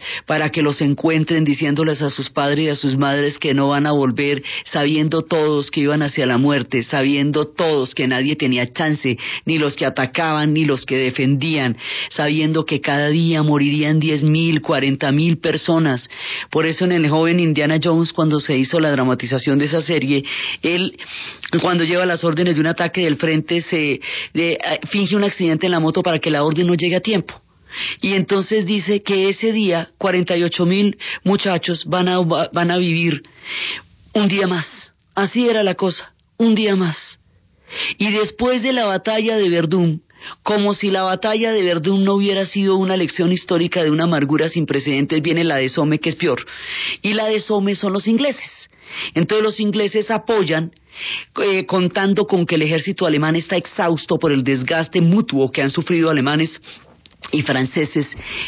que 0.51 0.61
los 0.61 0.81
encuentren 0.81 1.43
diciéndoles 1.43 2.01
a 2.01 2.09
sus 2.09 2.29
padres 2.29 2.59
y 2.59 2.69
a 2.69 2.75
sus 2.75 2.97
madres 2.97 3.39
que 3.39 3.53
no 3.53 3.69
van 3.69 3.87
a 3.87 3.91
volver, 3.91 4.43
sabiendo 4.65 5.21
todos 5.21 5.71
que 5.71 5.81
iban 5.81 6.01
hacia 6.01 6.25
la 6.25 6.37
muerte, 6.37 6.83
sabiendo 6.83 7.45
todos 7.45 7.95
que 7.95 8.07
nadie 8.07 8.35
tenía 8.35 8.71
chance, 8.71 9.17
ni 9.45 9.57
los 9.57 9.75
que 9.75 9.85
atacaban, 9.85 10.53
ni 10.53 10.65
los 10.65 10.85
que 10.85 10.97
defendían, 10.97 11.77
sabiendo 12.09 12.65
que 12.65 12.81
cada 12.81 13.09
día 13.09 13.43
morirían 13.43 13.99
diez 13.99 14.23
mil, 14.23 14.61
cuarenta 14.61 15.11
mil 15.11 15.37
personas. 15.37 16.09
Por 16.51 16.65
eso 16.65 16.85
en 16.85 16.91
el 16.91 17.09
joven 17.09 17.39
Indiana 17.39 17.79
Jones, 17.81 18.13
cuando 18.13 18.39
se 18.39 18.57
hizo 18.57 18.79
la 18.79 18.91
dramatización 18.91 19.57
de 19.57 19.65
esa 19.65 19.81
serie, 19.81 20.23
él, 20.61 20.97
cuando 21.61 21.83
lleva 21.83 22.05
las 22.05 22.23
órdenes 22.23 22.55
de 22.55 22.61
un 22.61 22.67
ataque 22.67 23.01
del 23.01 23.17
frente, 23.17 23.61
se 23.61 23.99
eh, 24.33 24.57
finge 24.89 25.15
un 25.15 25.23
accidente 25.23 25.65
en 25.65 25.71
la 25.71 25.79
moto 25.79 26.03
para 26.03 26.19
que 26.19 26.29
la 26.29 26.43
orden 26.43 26.67
no 26.67 26.75
llegue 26.75 26.95
a 26.97 27.01
tiempo. 27.01 27.44
Y 28.01 28.13
entonces 28.13 28.65
dice 28.65 29.01
que 29.01 29.29
ese 29.29 29.51
día 29.51 29.89
48 29.97 30.65
mil 30.65 30.97
muchachos 31.23 31.85
van 31.85 32.07
a, 32.07 32.19
van 32.19 32.71
a 32.71 32.77
vivir 32.77 33.23
un 34.13 34.27
día 34.27 34.47
más. 34.47 34.93
Así 35.13 35.47
era 35.47 35.63
la 35.63 35.75
cosa, 35.75 36.13
un 36.37 36.55
día 36.55 36.75
más. 36.75 37.19
Y 37.97 38.11
después 38.11 38.61
de 38.63 38.73
la 38.73 38.85
batalla 38.85 39.37
de 39.37 39.49
Verdún, 39.49 40.03
como 40.43 40.73
si 40.73 40.89
la 40.89 41.03
batalla 41.03 41.51
de 41.51 41.63
Verdún 41.63 42.03
no 42.03 42.15
hubiera 42.15 42.45
sido 42.45 42.77
una 42.77 42.97
lección 42.97 43.31
histórica 43.31 43.83
de 43.83 43.91
una 43.91 44.05
amargura 44.05 44.49
sin 44.49 44.65
precedentes, 44.65 45.21
viene 45.21 45.43
la 45.43 45.57
de 45.57 45.69
Somme, 45.69 45.99
que 45.99 46.09
es 46.09 46.15
peor. 46.15 46.45
Y 47.01 47.13
la 47.13 47.25
de 47.25 47.39
Somme 47.39 47.75
son 47.75 47.93
los 47.93 48.07
ingleses. 48.07 48.69
Entonces 49.13 49.43
los 49.43 49.59
ingleses 49.59 50.09
apoyan 50.09 50.71
eh, 51.43 51.65
contando 51.65 52.25
con 52.25 52.45
que 52.45 52.55
el 52.55 52.61
ejército 52.61 53.05
alemán 53.05 53.35
está 53.35 53.57
exhausto 53.57 54.17
por 54.17 54.31
el 54.31 54.43
desgaste 54.43 55.01
mutuo 55.01 55.51
que 55.51 55.61
han 55.61 55.69
sufrido 55.69 56.09
alemanes 56.09 56.61
y 57.31 57.41
franceses 57.41 58.07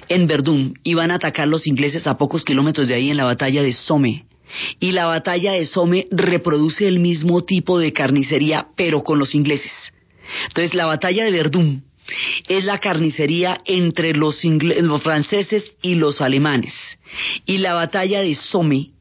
en 0.10 0.27
Verdún 0.27 0.79
iban 0.84 1.12
a 1.12 1.15
atacar 1.15 1.48
los 1.48 1.67
ingleses 1.67 2.07
a 2.07 2.17
pocos 2.17 2.43
kilómetros 2.43 2.88
de 2.88 2.96
ahí 2.96 3.10
en 3.10 3.17
la 3.17 3.25
batalla 3.25 3.63
de 3.63 3.74
Somme. 3.74 4.25
Y 4.79 4.91
la 4.91 5.05
batalla 5.05 5.53
de 5.53 5.65
Somme 5.65 6.07
reproduce 6.10 6.88
el 6.88 7.00
mismo 7.00 7.43
tipo 7.43 7.79
de 7.79 7.91
carnicería, 7.93 8.67
pero 8.75 9.03
con 9.03 9.19
los 9.19 9.36
ingleses. 9.36 9.74
Entonces, 10.48 10.74
la 10.74 10.86
batalla 10.86 11.25
de 11.25 11.31
Verdún 11.31 11.84
es 12.48 12.65
la 12.65 12.79
carnicería 12.79 13.57
entre 13.65 14.13
los, 14.13 14.43
los 14.43 15.01
franceses 15.01 15.75
y 15.81 15.96
los 15.96 16.22
alemanes. 16.22 16.74
Y 17.46 17.57
la 17.57 17.74
batalla 17.74 18.22
de 18.22 18.36
Somme 18.36 18.91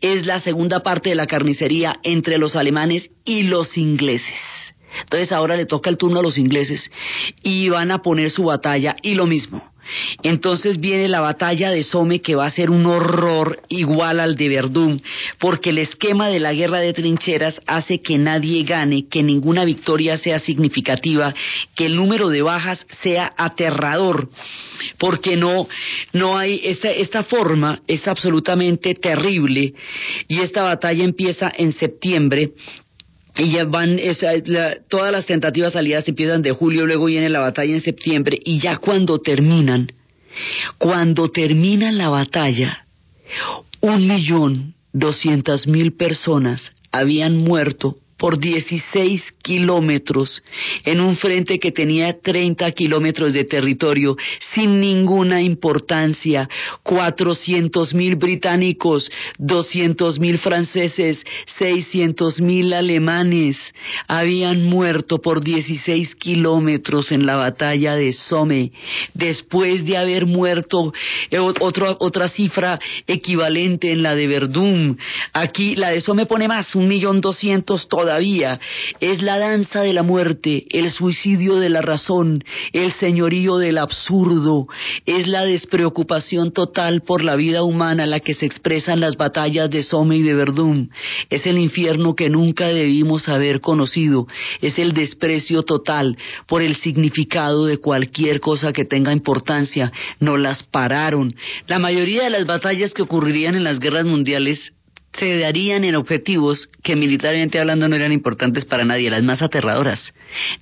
es 0.00 0.26
la 0.26 0.40
segunda 0.40 0.80
parte 0.80 1.10
de 1.10 1.16
la 1.16 1.26
carnicería 1.26 1.96
entre 2.02 2.38
los 2.38 2.56
alemanes 2.56 3.10
y 3.24 3.42
los 3.42 3.76
ingleses. 3.76 4.71
Entonces 5.00 5.32
ahora 5.32 5.56
le 5.56 5.66
toca 5.66 5.90
el 5.90 5.96
turno 5.96 6.20
a 6.20 6.22
los 6.22 6.38
ingleses 6.38 6.90
y 7.42 7.68
van 7.68 7.90
a 7.90 8.02
poner 8.02 8.30
su 8.30 8.44
batalla 8.44 8.96
y 9.02 9.14
lo 9.14 9.26
mismo. 9.26 9.72
Entonces 10.22 10.78
viene 10.78 11.08
la 11.08 11.20
batalla 11.20 11.70
de 11.70 11.82
Somme 11.82 12.20
que 12.20 12.34
va 12.34 12.46
a 12.46 12.50
ser 12.50 12.70
un 12.70 12.86
horror 12.86 13.60
igual 13.68 14.20
al 14.20 14.36
de 14.36 14.48
Verdún, 14.48 15.02
porque 15.38 15.70
el 15.70 15.78
esquema 15.78 16.28
de 16.28 16.40
la 16.40 16.52
guerra 16.52 16.80
de 16.80 16.92
trincheras 16.92 17.60
hace 17.66 18.00
que 18.00 18.18
nadie 18.18 18.62
gane, 18.64 19.08
que 19.08 19.22
ninguna 19.22 19.64
victoria 19.64 20.16
sea 20.16 20.38
significativa, 20.38 21.34
que 21.74 21.86
el 21.86 21.96
número 21.96 22.28
de 22.28 22.42
bajas 22.42 22.86
sea 23.02 23.32
aterrador, 23.36 24.28
porque 24.98 25.36
no, 25.36 25.68
no 26.12 26.38
hay, 26.38 26.60
esta, 26.64 26.90
esta 26.90 27.24
forma 27.24 27.80
es 27.86 28.06
absolutamente 28.06 28.94
terrible 28.94 29.74
y 30.28 30.40
esta 30.40 30.62
batalla 30.62 31.04
empieza 31.04 31.50
en 31.54 31.72
septiembre 31.72 32.52
y 33.36 33.50
ya 33.50 33.64
van, 33.64 33.98
todas 34.88 35.12
las 35.12 35.26
tentativas 35.26 35.72
salidas 35.72 36.06
empiezan 36.08 36.42
de 36.42 36.52
julio, 36.52 36.86
luego 36.86 37.06
viene 37.06 37.28
la 37.28 37.40
batalla 37.40 37.74
en 37.74 37.80
septiembre, 37.80 38.38
y 38.44 38.58
ya 38.58 38.76
cuando 38.76 39.18
terminan, 39.18 39.90
cuando 40.78 41.28
termina 41.28 41.92
la 41.92 42.08
batalla, 42.08 42.86
un 43.80 44.06
millón 44.06 44.74
doscientas 44.92 45.66
mil 45.66 45.96
personas 45.96 46.72
habían 46.90 47.36
muerto 47.36 47.96
por 48.22 48.38
16 48.38 49.20
kilómetros 49.42 50.44
en 50.84 51.00
un 51.00 51.16
frente 51.16 51.58
que 51.58 51.72
tenía 51.72 52.20
30 52.20 52.70
kilómetros 52.70 53.32
de 53.32 53.42
territorio 53.42 54.16
sin 54.54 54.78
ninguna 54.78 55.42
importancia. 55.42 56.48
400 56.84 57.92
mil 57.94 58.14
británicos, 58.14 59.10
200 59.38 60.20
mil 60.20 60.38
franceses, 60.38 61.20
600 61.58 62.40
mil 62.40 62.72
alemanes 62.74 63.58
habían 64.06 64.66
muerto 64.66 65.20
por 65.20 65.42
16 65.42 66.14
kilómetros 66.14 67.10
en 67.10 67.26
la 67.26 67.34
batalla 67.34 67.96
de 67.96 68.12
Somme 68.12 68.70
después 69.14 69.84
de 69.84 69.96
haber 69.96 70.26
muerto 70.26 70.92
eh, 71.28 71.40
otra 71.40 72.28
cifra 72.28 72.78
equivalente 73.08 73.90
en 73.90 74.04
la 74.04 74.14
de 74.14 74.28
Verdún. 74.28 74.96
Aquí 75.32 75.74
la 75.74 75.90
de 75.90 76.00
Somme 76.00 76.26
pone 76.26 76.46
más, 76.46 76.76
un 76.76 76.86
millón 76.86 77.20
doscientos 77.20 77.88
todavía. 78.12 78.60
Es 79.00 79.22
la 79.22 79.38
danza 79.38 79.80
de 79.80 79.94
la 79.94 80.02
muerte, 80.02 80.66
el 80.70 80.90
suicidio 80.90 81.56
de 81.56 81.70
la 81.70 81.80
razón, 81.80 82.44
el 82.72 82.92
señorío 82.92 83.56
del 83.56 83.78
absurdo, 83.78 84.66
es 85.06 85.26
la 85.26 85.44
despreocupación 85.44 86.52
total 86.52 87.00
por 87.00 87.24
la 87.24 87.36
vida 87.36 87.62
humana 87.62 88.04
la 88.04 88.20
que 88.20 88.34
se 88.34 88.44
expresa 88.44 88.92
en 88.92 89.00
las 89.00 89.16
batallas 89.16 89.70
de 89.70 89.82
Somme 89.82 90.16
y 90.16 90.22
de 90.22 90.34
Verdún. 90.34 90.90
Es 91.30 91.46
el 91.46 91.56
infierno 91.56 92.14
que 92.14 92.28
nunca 92.28 92.66
debimos 92.66 93.28
haber 93.30 93.60
conocido, 93.60 94.26
es 94.60 94.78
el 94.78 94.92
desprecio 94.92 95.62
total 95.62 96.18
por 96.46 96.60
el 96.60 96.76
significado 96.76 97.64
de 97.64 97.78
cualquier 97.78 98.40
cosa 98.40 98.74
que 98.74 98.84
tenga 98.84 99.12
importancia. 99.12 99.90
No 100.20 100.36
las 100.36 100.62
pararon. 100.64 101.34
La 101.66 101.78
mayoría 101.78 102.24
de 102.24 102.30
las 102.30 102.44
batallas 102.44 102.92
que 102.92 103.02
ocurrirían 103.02 103.54
en 103.54 103.64
las 103.64 103.80
guerras 103.80 104.04
mundiales 104.04 104.74
se 105.12 105.38
darían 105.38 105.84
en 105.84 105.94
objetivos 105.94 106.68
que 106.82 106.96
militarmente 106.96 107.60
hablando 107.60 107.88
no 107.88 107.96
eran 107.96 108.12
importantes 108.12 108.64
para 108.64 108.84
nadie, 108.84 109.10
las 109.10 109.22
más 109.22 109.42
aterradoras. 109.42 110.12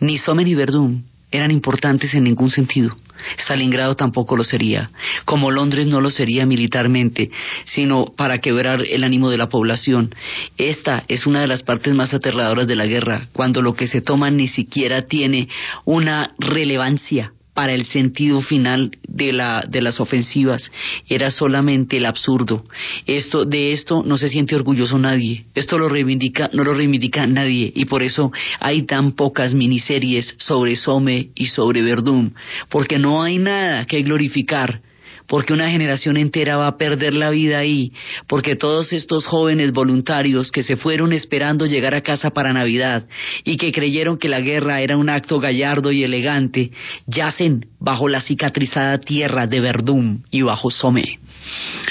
Ni 0.01 0.19
Somme 0.19 0.45
ni 0.45 0.55
Verdún 0.55 1.05
eran 1.31 1.51
importantes 1.51 2.15
en 2.15 2.25
ningún 2.25 2.51
sentido. 2.51 2.97
Stalingrado 3.39 3.95
tampoco 3.95 4.37
lo 4.37 4.45
sería, 4.45 4.91
como 5.25 5.51
Londres 5.51 5.87
no 5.89 6.01
lo 6.01 6.11
sería 6.11 6.47
militarmente, 6.47 7.31
sino 7.65 8.07
para 8.17 8.39
quebrar 8.39 8.83
el 8.89 9.05
ánimo 9.05 9.31
de 9.31 9.37
la 9.37 9.49
población. 9.49 10.15
Esta 10.57 11.05
es 11.07 11.27
una 11.27 11.43
de 11.43 11.47
las 11.47 11.63
partes 11.63 11.95
más 11.95 12.15
aterradoras 12.15 12.67
de 12.67 12.77
la 12.77 12.87
guerra, 12.87 13.29
cuando 13.33 13.61
lo 13.61 13.75
que 13.75 13.87
se 13.87 14.01
toma 14.01 14.31
ni 14.31 14.49
siquiera 14.49 15.03
tiene 15.03 15.49
una 15.85 16.33
relevancia 16.39 17.33
para 17.61 17.75
el 17.75 17.85
sentido 17.85 18.41
final 18.41 18.91
de, 19.07 19.35
la, 19.35 19.67
de 19.69 19.83
las 19.83 20.01
ofensivas 20.01 20.73
era 21.07 21.31
solamente 21.31 21.99
el 21.99 22.07
absurdo. 22.07 22.65
Esto, 23.05 23.45
de 23.45 23.73
esto 23.73 24.03
no 24.03 24.17
se 24.17 24.31
siente 24.31 24.57
orgulloso 24.57 24.97
nadie. 24.97 25.45
Esto 25.55 25.77
lo 25.77 25.91
reivindica, 25.91 26.49
no 26.55 26.65
lo 26.65 26.73
reivindica 26.73 27.27
nadie. 27.27 27.71
Y 27.75 27.85
por 27.85 28.03
eso 28.03 28.33
hay 28.61 28.87
tan 28.87 29.13
pocas 29.13 29.53
miniseries 29.53 30.37
sobre 30.39 30.75
Somme 30.75 31.33
y 31.35 31.49
sobre 31.49 31.83
Verdún. 31.83 32.33
Porque 32.71 32.99
no 32.99 33.23
hay 33.23 33.37
nada 33.37 33.85
que 33.85 34.01
glorificar 34.01 34.81
porque 35.31 35.53
una 35.53 35.71
generación 35.71 36.17
entera 36.17 36.57
va 36.57 36.67
a 36.67 36.77
perder 36.77 37.15
la 37.15 37.31
vida 37.31 37.59
ahí, 37.59 37.93
porque 38.27 38.57
todos 38.57 38.93
estos 38.93 39.29
jóvenes 39.29 39.71
voluntarios 39.71 40.51
que 40.51 40.65
se 40.65 40.75
fueron 40.75 41.13
esperando 41.13 41.67
llegar 41.67 41.95
a 41.95 42.01
casa 42.01 42.31
para 42.31 42.53
Navidad 42.53 43.07
y 43.45 43.57
que 43.57 43.71
creyeron 43.71 44.19
que 44.19 44.29
la 44.29 44.41
guerra 44.41 44.81
era 44.81 44.97
un 44.97 45.09
acto 45.09 45.39
gallardo 45.39 45.93
y 45.93 46.03
elegante, 46.03 46.73
yacen 47.07 47.67
bajo 47.79 48.09
la 48.09 48.23
cicatrizada 48.23 48.99
tierra 48.99 49.47
de 49.47 49.61
Verdún 49.61 50.25
y 50.33 50.43
bajo 50.43 50.69
Somme. 50.69 51.21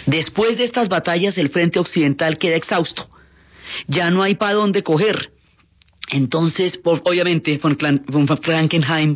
Después 0.05 0.57
de 0.57 0.65
estas 0.65 0.89
batallas 0.89 1.37
el 1.37 1.49
frente 1.49 1.79
occidental 1.79 2.37
queda 2.37 2.57
exhausto. 2.57 3.07
Ya 3.87 4.09
no 4.09 4.21
hay 4.21 4.35
para 4.35 4.55
dónde 4.55 4.83
coger. 4.83 5.29
Entonces, 6.11 6.77
obviamente, 6.83 7.57
von, 7.57 7.77
Frankenheim 8.41 9.15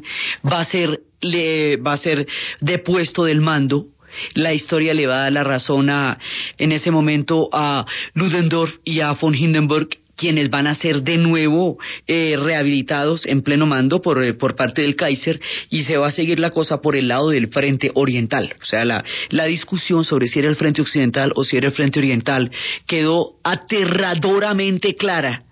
va 0.49 0.61
a 0.61 0.65
ser 0.65 1.01
le 1.23 1.77
va 1.77 1.93
a 1.93 1.97
ser 1.97 2.27
depuesto 2.59 3.23
del 3.23 3.41
mando 3.41 3.87
la 4.33 4.53
historia 4.53 4.93
le 4.93 5.07
va 5.07 5.15
a 5.15 5.23
dar 5.23 5.33
la 5.33 5.43
razón 5.43 5.89
a, 5.89 6.17
en 6.57 6.71
ese 6.71 6.91
momento 6.91 7.49
a 7.51 7.85
Ludendorff 8.13 8.77
y 8.83 8.99
a 8.99 9.11
von 9.13 9.35
Hindenburg 9.35 9.89
quienes 10.15 10.49
van 10.49 10.67
a 10.67 10.75
ser 10.75 11.01
de 11.01 11.17
nuevo 11.17 11.77
eh, 12.07 12.35
rehabilitados 12.37 13.25
en 13.25 13.41
pleno 13.41 13.65
mando 13.65 14.01
por, 14.01 14.23
eh, 14.23 14.33
por 14.33 14.55
parte 14.55 14.81
del 14.81 14.95
Kaiser 14.95 15.39
y 15.69 15.83
se 15.83 15.97
va 15.97 16.07
a 16.07 16.11
seguir 16.11 16.39
la 16.39 16.51
cosa 16.51 16.81
por 16.81 16.95
el 16.95 17.07
lado 17.07 17.29
del 17.29 17.47
frente 17.47 17.91
oriental. 17.95 18.55
O 18.61 18.65
sea, 18.65 18.85
la, 18.85 19.03
la 19.29 19.45
discusión 19.45 20.03
sobre 20.03 20.27
si 20.27 20.39
era 20.39 20.49
el 20.49 20.55
frente 20.55 20.81
occidental 20.81 21.31
o 21.35 21.43
si 21.43 21.57
era 21.57 21.67
el 21.67 21.73
frente 21.73 21.99
oriental 21.99 22.51
quedó 22.85 23.33
aterradoramente 23.43 24.95
clara, 24.95 25.43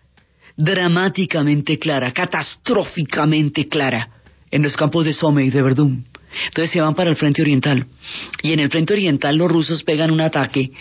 dramáticamente 0.55 1.79
clara, 1.79 2.11
catastróficamente 2.11 3.67
clara 3.67 4.09
en 4.51 4.63
los 4.63 4.75
campos 4.75 5.05
de 5.05 5.13
Somme 5.13 5.45
y 5.45 5.49
de 5.49 5.61
Verdún. 5.61 6.10
Entonces 6.45 6.71
se 6.71 6.81
van 6.81 6.95
para 6.95 7.09
el 7.09 7.15
frente 7.15 7.41
oriental. 7.41 7.85
Y 8.41 8.53
en 8.53 8.59
el 8.59 8.69
frente 8.69 8.93
oriental 8.93 9.37
los 9.37 9.51
rusos 9.51 9.83
pegan 9.83 10.11
un 10.11 10.21
ataque. 10.21 10.71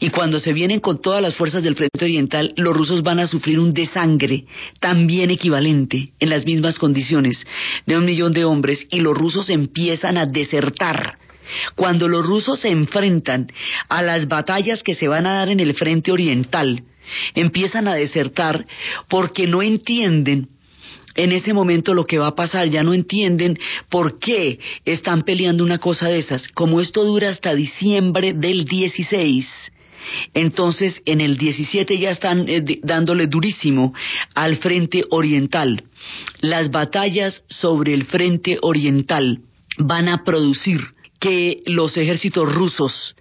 Y 0.00 0.10
cuando 0.10 0.38
se 0.38 0.52
vienen 0.52 0.80
con 0.80 1.00
todas 1.00 1.22
las 1.22 1.34
fuerzas 1.34 1.62
del 1.62 1.76
frente 1.76 2.04
oriental, 2.04 2.52
los 2.56 2.76
rusos 2.76 3.02
van 3.02 3.20
a 3.20 3.26
sufrir 3.26 3.58
un 3.58 3.72
desangre 3.72 4.44
también 4.80 5.30
equivalente, 5.30 6.12
en 6.18 6.30
las 6.30 6.44
mismas 6.44 6.78
condiciones, 6.78 7.46
de 7.86 7.96
un 7.96 8.04
millón 8.04 8.32
de 8.32 8.44
hombres. 8.44 8.86
Y 8.90 9.00
los 9.00 9.16
rusos 9.16 9.50
empiezan 9.50 10.16
a 10.16 10.26
desertar. 10.26 11.14
Cuando 11.76 12.08
los 12.08 12.26
rusos 12.26 12.60
se 12.60 12.70
enfrentan 12.70 13.46
a 13.88 14.02
las 14.02 14.26
batallas 14.26 14.82
que 14.82 14.94
se 14.94 15.06
van 15.06 15.26
a 15.26 15.34
dar 15.34 15.48
en 15.48 15.60
el 15.60 15.74
frente 15.74 16.10
oriental, 16.10 16.82
empiezan 17.34 17.86
a 17.86 17.94
desertar 17.94 18.66
porque 19.08 19.46
no 19.46 19.62
entienden 19.62 20.48
en 21.16 21.32
ese 21.32 21.52
momento 21.52 21.94
lo 21.94 22.04
que 22.04 22.18
va 22.18 22.28
a 22.28 22.34
pasar, 22.34 22.68
ya 22.68 22.82
no 22.82 22.94
entienden 22.94 23.58
por 23.88 24.18
qué 24.18 24.58
están 24.84 25.22
peleando 25.22 25.64
una 25.64 25.78
cosa 25.78 26.08
de 26.08 26.18
esas. 26.18 26.48
Como 26.48 26.80
esto 26.80 27.04
dura 27.04 27.30
hasta 27.30 27.54
diciembre 27.54 28.32
del 28.34 28.64
16, 28.64 29.46
entonces 30.34 31.02
en 31.04 31.20
el 31.20 31.36
17 31.36 31.98
ya 31.98 32.10
están 32.10 32.48
eh, 32.48 32.62
dándole 32.82 33.26
durísimo 33.26 33.94
al 34.34 34.56
frente 34.58 35.04
oriental. 35.10 35.84
Las 36.40 36.70
batallas 36.70 37.44
sobre 37.48 37.94
el 37.94 38.04
frente 38.04 38.58
oriental 38.62 39.40
van 39.78 40.08
a 40.08 40.24
producir 40.24 40.80
que 41.18 41.62
los 41.66 41.96
ejércitos 41.96 42.52
rusos 42.52 43.14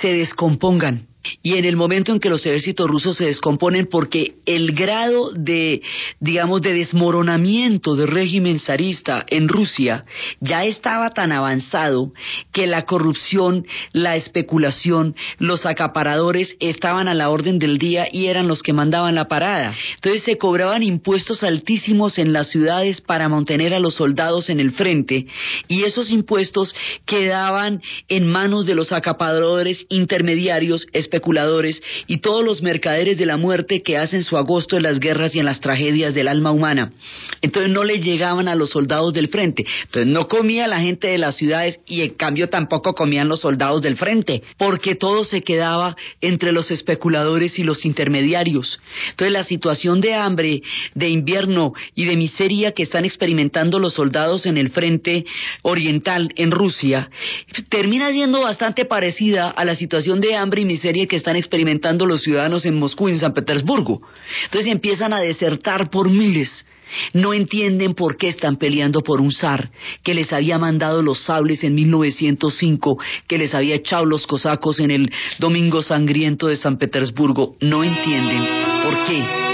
se 0.00 0.08
descompongan 0.12 1.09
y 1.42 1.54
en 1.54 1.64
el 1.64 1.76
momento 1.76 2.12
en 2.12 2.20
que 2.20 2.30
los 2.30 2.44
ejércitos 2.46 2.88
rusos 2.88 3.16
se 3.16 3.26
descomponen 3.26 3.86
porque 3.86 4.36
el 4.46 4.72
grado 4.72 5.30
de, 5.32 5.82
digamos, 6.18 6.62
de 6.62 6.72
desmoronamiento 6.72 7.96
del 7.96 8.08
régimen 8.08 8.58
zarista 8.60 9.24
en 9.28 9.48
Rusia 9.48 10.04
ya 10.40 10.64
estaba 10.64 11.10
tan 11.10 11.32
avanzado 11.32 12.12
que 12.52 12.66
la 12.66 12.84
corrupción, 12.84 13.66
la 13.92 14.16
especulación, 14.16 15.14
los 15.38 15.66
acaparadores 15.66 16.56
estaban 16.60 17.08
a 17.08 17.14
la 17.14 17.30
orden 17.30 17.58
del 17.58 17.78
día 17.78 18.08
y 18.10 18.26
eran 18.26 18.48
los 18.48 18.62
que 18.62 18.72
mandaban 18.72 19.14
la 19.14 19.28
parada. 19.28 19.74
Entonces 19.96 20.22
se 20.22 20.38
cobraban 20.38 20.82
impuestos 20.82 21.42
altísimos 21.42 22.18
en 22.18 22.32
las 22.32 22.48
ciudades 22.48 23.00
para 23.00 23.28
mantener 23.28 23.74
a 23.74 23.80
los 23.80 23.94
soldados 23.94 24.50
en 24.50 24.60
el 24.60 24.72
frente 24.72 25.26
y 25.68 25.84
esos 25.84 26.10
impuestos 26.10 26.74
quedaban 27.04 27.82
en 28.08 28.26
manos 28.26 28.66
de 28.66 28.74
los 28.74 28.92
acaparadores 28.92 29.86
intermediarios, 29.88 30.86
especuladores 31.10 31.82
y 32.06 32.18
todos 32.18 32.44
los 32.44 32.62
mercaderes 32.62 33.18
de 33.18 33.26
la 33.26 33.36
muerte 33.36 33.82
que 33.82 33.98
hacen 33.98 34.22
su 34.22 34.36
agosto 34.36 34.76
en 34.76 34.84
las 34.84 35.00
guerras 35.00 35.34
y 35.34 35.40
en 35.40 35.44
las 35.44 35.60
tragedias 35.60 36.14
del 36.14 36.28
alma 36.28 36.52
humana. 36.52 36.92
Entonces 37.42 37.72
no 37.72 37.82
le 37.82 37.98
llegaban 37.98 38.46
a 38.46 38.54
los 38.54 38.70
soldados 38.70 39.12
del 39.12 39.28
frente. 39.28 39.66
Entonces 39.86 40.06
no 40.06 40.28
comía 40.28 40.68
la 40.68 40.80
gente 40.80 41.08
de 41.08 41.18
las 41.18 41.36
ciudades 41.36 41.80
y 41.86 42.02
en 42.02 42.10
cambio 42.10 42.48
tampoco 42.48 42.94
comían 42.94 43.28
los 43.28 43.40
soldados 43.40 43.82
del 43.82 43.96
frente, 43.96 44.42
porque 44.56 44.94
todo 44.94 45.24
se 45.24 45.42
quedaba 45.42 45.96
entre 46.20 46.52
los 46.52 46.70
especuladores 46.70 47.58
y 47.58 47.64
los 47.64 47.84
intermediarios. 47.84 48.78
Entonces 49.10 49.32
la 49.32 49.42
situación 49.42 50.00
de 50.00 50.14
hambre, 50.14 50.62
de 50.94 51.08
invierno 51.08 51.72
y 51.94 52.04
de 52.04 52.16
miseria 52.16 52.72
que 52.72 52.84
están 52.84 53.04
experimentando 53.04 53.78
los 53.78 53.94
soldados 53.94 54.46
en 54.46 54.56
el 54.56 54.70
frente 54.70 55.24
oriental 55.62 56.32
en 56.36 56.52
Rusia 56.52 57.10
termina 57.68 58.10
siendo 58.10 58.42
bastante 58.42 58.84
parecida 58.84 59.50
a 59.50 59.64
la 59.64 59.74
situación 59.74 60.20
de 60.20 60.36
hambre 60.36 60.62
y 60.62 60.64
miseria 60.64 60.99
que 61.06 61.16
están 61.16 61.36
experimentando 61.36 62.06
los 62.06 62.22
ciudadanos 62.22 62.66
en 62.66 62.78
Moscú 62.78 63.08
y 63.08 63.12
en 63.12 63.18
San 63.18 63.34
Petersburgo. 63.34 64.00
Entonces 64.44 64.70
empiezan 64.70 65.12
a 65.12 65.20
desertar 65.20 65.90
por 65.90 66.08
miles. 66.10 66.64
No 67.12 67.32
entienden 67.32 67.94
por 67.94 68.16
qué 68.16 68.28
están 68.28 68.56
peleando 68.56 69.02
por 69.02 69.20
un 69.20 69.30
zar 69.32 69.70
que 70.02 70.14
les 70.14 70.32
había 70.32 70.58
mandado 70.58 71.02
los 71.02 71.20
sables 71.24 71.62
en 71.62 71.74
1905, 71.74 72.98
que 73.28 73.38
les 73.38 73.54
había 73.54 73.76
echado 73.76 74.04
los 74.04 74.26
cosacos 74.26 74.80
en 74.80 74.90
el 74.90 75.12
Domingo 75.38 75.82
Sangriento 75.82 76.48
de 76.48 76.56
San 76.56 76.78
Petersburgo. 76.78 77.56
No 77.60 77.84
entienden 77.84 78.44
por 78.82 79.04
qué 79.04 79.49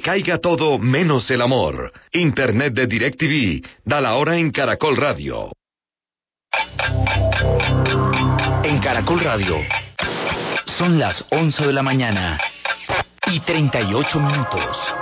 caiga 0.00 0.38
todo 0.38 0.78
menos 0.78 1.30
el 1.30 1.42
amor. 1.42 1.92
Internet 2.12 2.74
de 2.74 2.86
DirecTV. 2.86 3.66
Da 3.84 4.00
la 4.00 4.14
hora 4.14 4.36
en 4.36 4.50
Caracol 4.50 4.96
Radio. 4.96 5.52
En 8.64 8.78
Caracol 8.80 9.20
Radio. 9.20 9.56
Son 10.78 10.98
las 10.98 11.24
11 11.30 11.66
de 11.66 11.72
la 11.72 11.82
mañana 11.82 12.38
y 13.26 13.40
38 13.40 14.20
minutos. 14.20 14.99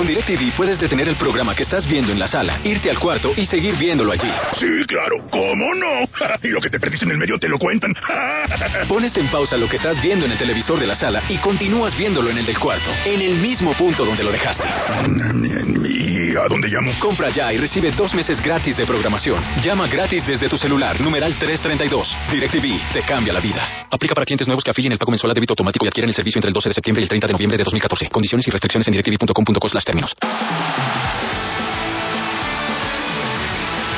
Con 0.00 0.06
DirecTV 0.06 0.56
puedes 0.56 0.80
detener 0.80 1.08
el 1.10 1.16
programa 1.16 1.54
que 1.54 1.62
estás 1.62 1.86
viendo 1.86 2.10
en 2.10 2.18
la 2.18 2.26
sala, 2.26 2.60
irte 2.64 2.88
al 2.88 2.98
cuarto 2.98 3.32
y 3.36 3.44
seguir 3.44 3.76
viéndolo 3.76 4.12
allí. 4.12 4.30
Sí, 4.58 4.86
claro, 4.86 5.16
¿cómo 5.28 5.74
no? 5.74 6.08
y 6.42 6.48
lo 6.48 6.58
que 6.58 6.70
te 6.70 6.80
perdiste 6.80 7.04
en 7.04 7.10
el 7.10 7.18
medio 7.18 7.38
te 7.38 7.50
lo 7.50 7.58
cuentan. 7.58 7.92
Pones 8.88 9.14
en 9.18 9.28
pausa 9.28 9.58
lo 9.58 9.68
que 9.68 9.76
estás 9.76 10.00
viendo 10.00 10.24
en 10.24 10.32
el 10.32 10.38
televisor 10.38 10.80
de 10.80 10.86
la 10.86 10.94
sala 10.94 11.22
y 11.28 11.36
continúas 11.36 11.94
viéndolo 11.98 12.30
en 12.30 12.38
el 12.38 12.46
del 12.46 12.58
cuarto, 12.58 12.90
en 13.04 13.20
el 13.20 13.34
mismo 13.34 13.74
punto 13.74 14.06
donde 14.06 14.24
lo 14.24 14.32
dejaste. 14.32 14.64
¿Y 14.64 16.34
a 16.34 16.48
dónde 16.48 16.68
llamo? 16.68 16.92
Compra 16.98 17.28
ya 17.28 17.52
y 17.52 17.58
recibe 17.58 17.90
dos 17.90 18.14
meses 18.14 18.40
gratis 18.40 18.78
de 18.78 18.86
programación. 18.86 19.44
Llama 19.62 19.86
gratis 19.86 20.26
desde 20.26 20.48
tu 20.48 20.56
celular, 20.56 20.98
numeral 20.98 21.36
332. 21.36 22.08
DirecTV 22.30 22.92
te 22.94 23.02
cambia 23.02 23.34
la 23.34 23.40
vida. 23.40 23.86
Aplica 23.90 24.14
para 24.14 24.24
clientes 24.24 24.46
nuevos 24.46 24.64
que 24.64 24.70
afilien 24.70 24.92
el 24.92 24.98
pago 24.98 25.10
mensual 25.10 25.32
a 25.32 25.34
débito 25.34 25.52
automático 25.52 25.84
y 25.84 25.88
adquieren 25.88 26.08
el 26.08 26.14
servicio 26.14 26.38
entre 26.38 26.48
el 26.48 26.54
12 26.54 26.70
de 26.70 26.74
septiembre 26.74 27.02
y 27.02 27.04
el 27.04 27.08
30 27.10 27.26
de 27.26 27.32
noviembre 27.34 27.58
de 27.58 27.64
2014. 27.64 28.08
Condiciones 28.08 28.48
y 28.48 28.50
restricciones 28.50 28.88
en 28.88 28.92
directv.com.co 28.92 29.68
términos. 29.90 30.14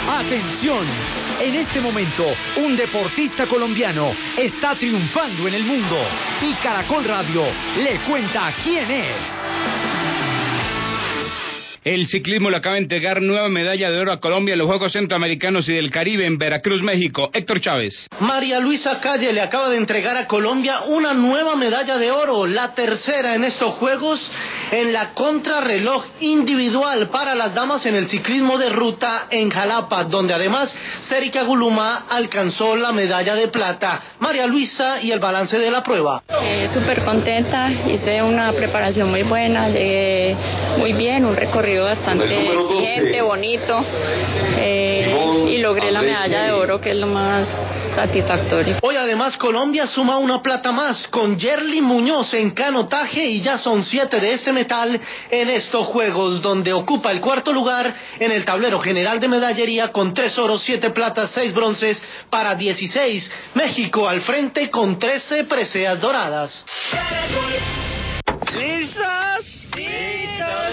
Atención, 0.09 0.87
en 1.41 1.55
este 1.57 1.81
momento 1.81 2.25
un 2.57 2.77
deportista 2.77 3.47
colombiano 3.47 4.15
está 4.39 4.75
triunfando 4.77 5.49
en 5.49 5.55
el 5.55 5.65
mundo 5.65 5.99
y 6.41 6.55
Caracol 6.63 7.05
Radio 7.05 7.43
le 7.77 7.99
cuenta 8.09 8.55
quién 8.63 8.91
es. 8.91 9.43
El 11.85 12.07
ciclismo 12.07 12.49
le 12.49 12.59
acaba 12.59 12.77
de 12.77 12.83
entregar 12.83 13.21
nueva 13.21 13.49
medalla 13.49 13.91
de 13.91 13.99
oro 13.99 14.13
a 14.13 14.21
Colombia 14.21 14.53
en 14.53 14.61
los 14.61 14.69
Juegos 14.69 14.93
Centroamericanos 14.93 15.69
y 15.69 15.73
del 15.73 15.91
Caribe 15.91 16.25
en 16.25 16.39
Veracruz, 16.39 16.81
México. 16.81 17.29
Héctor 17.35 17.61
Chávez. 17.61 18.07
María 18.21 18.61
Luisa 18.61 19.01
Calle 19.01 19.33
le 19.33 19.41
acaba 19.41 19.69
de 19.69 19.79
entregar 19.79 20.17
a 20.17 20.29
Colombia 20.29 20.83
una 20.83 21.13
nueva 21.13 21.57
medalla 21.57 21.99
de 21.99 22.13
oro, 22.13 22.47
la 22.47 22.73
tercera 22.73 23.35
en 23.35 23.43
estos 23.43 23.75
Juegos 23.75 24.31
en 24.73 24.93
la 24.93 25.13
contrarreloj 25.13 26.05
individual 26.21 27.09
para 27.09 27.35
las 27.35 27.55
damas 27.55 27.85
en 27.85 27.95
el 27.95 28.09
ciclismo 28.09 28.57
de 28.57 28.71
ruta 28.71 29.27
en 29.31 29.51
Jalapa, 29.51 30.05
donde 30.05 30.33
además 30.33 30.75
Serika 31.03 31.43
Guluma 31.43 32.07
alcanzó 32.09 32.75
la 32.75 32.91
medalla 32.91 33.35
de 33.35 33.49
plata. 33.49 34.03
María 34.19 34.47
Luisa 34.47 35.03
y 35.03 35.13
el 35.13 35.21
balance 35.21 35.59
de 35.59 35.71
la 35.71 35.83
prueba. 35.83 36.23
Eh, 36.43 36.69
Súper 36.73 37.05
contenta, 37.05 37.71
hice 37.71 38.23
una 38.23 38.51
preparación 38.53 39.11
muy 39.11 39.23
buena, 39.25 39.69
llegué 39.69 40.35
muy 40.79 40.95
bien, 40.95 41.27
un 41.27 41.37
recorrido 41.37 41.85
bastante 41.85 42.25
exigente, 42.25 43.21
bonito 43.21 43.85
eh, 44.57 45.49
y 45.49 45.59
logré 45.59 45.91
la 45.91 46.01
medalla 46.01 46.45
de 46.45 46.53
oro 46.53 46.81
que 46.81 46.93
es 46.93 46.97
lo 46.97 47.09
más 47.09 47.47
satisfactorio. 47.95 48.79
Hoy 48.83 48.97
además 48.97 49.37
Colombia 49.37 49.87
suma 49.87 50.17
una 50.17 50.43
plata 50.43 50.73
más 50.73 51.07
con 51.09 51.39
Yerly 51.39 51.81
Muñoz 51.81 52.33
en 52.35 52.51
canotaje 52.51 53.25
y 53.25 53.41
ya 53.41 53.59
son 53.59 53.85
siete 53.85 54.21
de 54.21 54.33
este 54.33 54.53
metal 54.53 55.01
en 55.31 55.51
estos 55.51 55.87
Juegos 55.87 56.41
donde 56.43 56.73
ocupa 56.73 57.11
el 57.11 57.21
cuarto 57.21 57.53
lugar 57.53 57.93
en 58.19 58.33
el 58.33 58.45
tablero 58.45 58.81
general 58.81 59.21
de 59.21 59.29
medallería 59.29 59.89
con 59.89 60.15
tres 60.15 60.39
oros, 60.39 60.63
siete 60.63 60.91
platas, 60.91 61.31
seis 61.33 61.53
bronces 61.53 62.03
para 62.31 62.55
16. 62.55 63.31
México 63.55 64.09
al 64.09 64.21
frente 64.23 64.71
con 64.71 64.99
13 64.99 65.45
preseas 65.45 66.01
doradas. 66.01 66.65
¿Listos? 68.27 69.63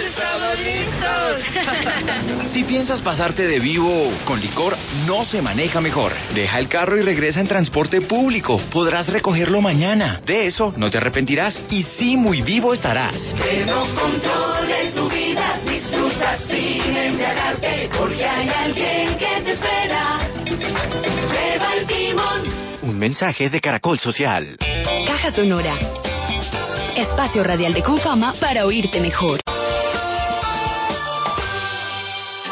estamos 0.09 0.59
listos. 0.59 2.51
si 2.51 2.63
piensas 2.63 3.01
pasarte 3.01 3.47
de 3.47 3.59
vivo 3.59 4.11
con 4.25 4.39
licor, 4.39 4.75
no 5.05 5.25
se 5.25 5.41
maneja 5.41 5.81
mejor. 5.81 6.13
Deja 6.33 6.59
el 6.59 6.67
carro 6.67 6.97
y 6.97 7.01
regresa 7.01 7.39
en 7.39 7.47
transporte 7.47 8.01
público. 8.01 8.59
Podrás 8.71 9.07
recogerlo 9.07 9.61
mañana. 9.61 10.21
De 10.25 10.47
eso 10.47 10.73
no 10.77 10.89
te 10.89 10.97
arrepentirás 10.97 11.61
y 11.69 11.83
sí 11.83 12.17
muy 12.17 12.41
vivo 12.41 12.73
estarás. 12.73 13.33
Que 13.43 13.65
no 13.65 13.85
controle 13.95 14.91
tu 14.95 15.09
vida, 15.09 15.59
disfruta 15.65 16.37
sin 16.47 16.95
embriagarte, 16.95 17.89
porque 17.97 18.25
hay 18.25 18.49
alguien 18.49 19.17
que 19.17 19.41
te 19.43 19.51
espera. 19.51 20.19
Lleva 20.45 21.73
el 21.75 21.87
timón. 21.87 22.41
Un 22.81 22.99
mensaje 22.99 23.49
de 23.49 23.61
Caracol 23.61 23.99
Social. 23.99 24.57
Caja 25.07 25.31
Sonora. 25.31 25.98
Espacio 26.95 27.43
radial 27.43 27.73
de 27.73 27.83
Confama 27.83 28.33
para 28.39 28.65
oírte 28.65 28.99
mejor. 28.99 29.39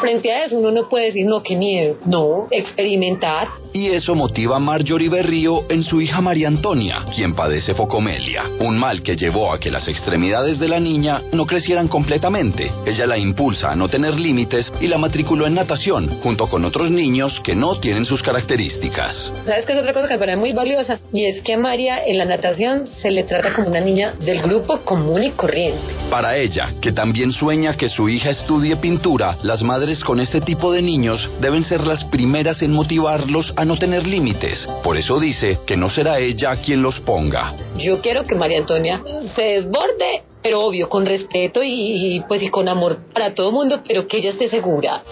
Frente 0.00 0.32
a 0.32 0.44
eso 0.44 0.58
uno 0.58 0.70
no 0.70 0.88
puede 0.88 1.06
decir, 1.06 1.26
no, 1.26 1.42
qué 1.42 1.56
miedo. 1.56 1.96
No, 2.06 2.46
experimentar. 2.50 3.48
Y 3.78 3.90
eso 3.90 4.16
motiva 4.16 4.56
a 4.56 4.58
Marjorie 4.58 5.08
Berrío 5.08 5.62
en 5.68 5.84
su 5.84 6.00
hija 6.00 6.20
María 6.20 6.48
Antonia, 6.48 7.04
quien 7.14 7.32
padece 7.32 7.74
focomelia, 7.74 8.42
un 8.58 8.76
mal 8.76 9.02
que 9.02 9.14
llevó 9.14 9.52
a 9.52 9.60
que 9.60 9.70
las 9.70 9.86
extremidades 9.86 10.58
de 10.58 10.66
la 10.66 10.80
niña 10.80 11.22
no 11.30 11.46
crecieran 11.46 11.86
completamente. 11.86 12.72
Ella 12.84 13.06
la 13.06 13.16
impulsa 13.16 13.70
a 13.70 13.76
no 13.76 13.88
tener 13.88 14.18
límites 14.18 14.72
y 14.80 14.88
la 14.88 14.98
matriculó 14.98 15.46
en 15.46 15.54
natación, 15.54 16.08
junto 16.24 16.48
con 16.48 16.64
otros 16.64 16.90
niños 16.90 17.38
que 17.44 17.54
no 17.54 17.78
tienen 17.78 18.04
sus 18.04 18.20
características. 18.20 19.32
¿Sabes 19.46 19.64
qué 19.64 19.74
es 19.74 19.78
otra 19.78 19.92
cosa 19.92 20.08
que 20.08 20.14
me 20.14 20.18
parece 20.18 20.38
muy 20.38 20.52
valiosa? 20.52 20.98
Y 21.12 21.26
es 21.26 21.40
que 21.42 21.54
a 21.54 21.58
María 21.58 22.04
en 22.04 22.18
la 22.18 22.24
natación 22.24 22.88
se 22.88 23.12
le 23.12 23.22
trata 23.22 23.52
como 23.52 23.68
una 23.68 23.80
niña 23.80 24.12
del 24.18 24.42
grupo 24.42 24.80
común 24.80 25.22
y 25.22 25.30
corriente. 25.30 25.94
Para 26.10 26.36
ella, 26.36 26.72
que 26.82 26.90
también 26.90 27.30
sueña 27.30 27.76
que 27.76 27.88
su 27.88 28.08
hija 28.08 28.30
estudie 28.30 28.74
pintura, 28.74 29.38
las 29.44 29.62
madres 29.62 30.02
con 30.02 30.18
este 30.18 30.40
tipo 30.40 30.72
de 30.72 30.82
niños 30.82 31.30
deben 31.40 31.62
ser 31.62 31.86
las 31.86 32.02
primeras 32.06 32.60
en 32.62 32.72
motivarlos 32.72 33.52
a 33.54 33.67
no 33.68 33.76
tener 33.78 34.06
límites. 34.06 34.66
Por 34.82 34.96
eso 34.96 35.20
dice 35.20 35.60
que 35.66 35.76
no 35.76 35.90
será 35.90 36.18
ella 36.18 36.56
quien 36.56 36.82
los 36.82 36.98
ponga. 37.00 37.54
Yo 37.76 38.00
quiero 38.00 38.24
que 38.24 38.34
María 38.34 38.58
Antonia 38.58 39.02
se 39.36 39.42
desborde, 39.42 40.22
pero 40.42 40.62
obvio, 40.62 40.88
con 40.88 41.06
respeto 41.06 41.60
y, 41.62 42.24
pues 42.26 42.42
y 42.42 42.48
con 42.48 42.68
amor 42.68 42.98
para 43.12 43.34
todo 43.34 43.50
el 43.50 43.54
mundo, 43.54 43.82
pero 43.86 44.08
que 44.08 44.18
ella 44.18 44.30
esté 44.30 44.48
segura. 44.48 45.02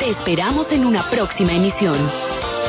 Te 0.00 0.10
esperamos 0.10 0.70
en 0.72 0.84
una 0.84 1.08
próxima 1.08 1.52
emisión. 1.52 1.96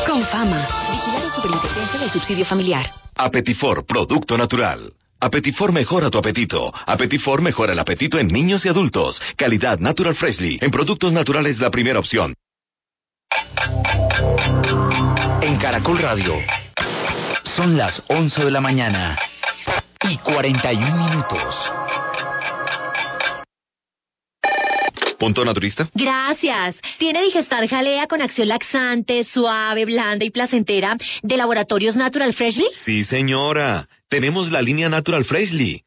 Con 0.08 0.24
fama. 0.26 0.68
Vigilado 0.92 1.30
Superintendencia 1.32 2.00
del 2.00 2.12
Subsidio 2.12 2.46
Familiar. 2.46 2.86
Apetifor, 3.16 3.86
producto 3.86 4.38
natural. 4.38 4.94
Apetifor 5.20 5.74
mejora 5.74 6.12
tu 6.12 6.20
apetito. 6.20 6.72
Apetifor 6.86 7.42
mejora 7.42 7.74
el 7.74 7.80
apetito 7.80 8.20
en 8.20 8.28
niños 8.28 8.64
y 8.66 8.70
adultos. 8.70 9.20
Calidad 9.36 9.80
Natural 9.80 10.14
Freshly. 10.16 10.60
En 10.62 10.70
productos 10.70 11.12
naturales 11.12 11.60
la 11.60 11.72
primera 11.72 12.00
opción. 12.00 12.36
En 15.42 15.58
Caracol 15.58 16.00
Radio. 16.00 16.36
Son 17.56 17.78
las 17.78 18.02
11 18.08 18.46
de 18.46 18.52
la 18.52 18.62
mañana 18.62 19.18
y 20.10 20.18
41 20.18 21.10
minutos. 21.10 21.56
¿Punto 25.18 25.44
naturista? 25.44 25.90
Gracias. 25.94 26.76
¿Tiene 27.00 27.24
Digestar 27.24 27.68
Jalea 27.68 28.08
con 28.08 28.22
acción 28.22 28.50
laxante, 28.50 29.24
suave, 29.24 29.86
blanda 29.86 30.26
y 30.26 30.30
placentera 30.30 30.96
de 31.24 31.38
Laboratorios 31.38 31.96
Natural 31.96 32.34
Freshly? 32.34 32.68
Sí, 32.86 33.04
señora. 33.04 33.88
Tenemos 34.10 34.52
la 34.52 34.62
línea 34.62 34.90
Natural 34.90 35.26
Freshly. 35.26 35.87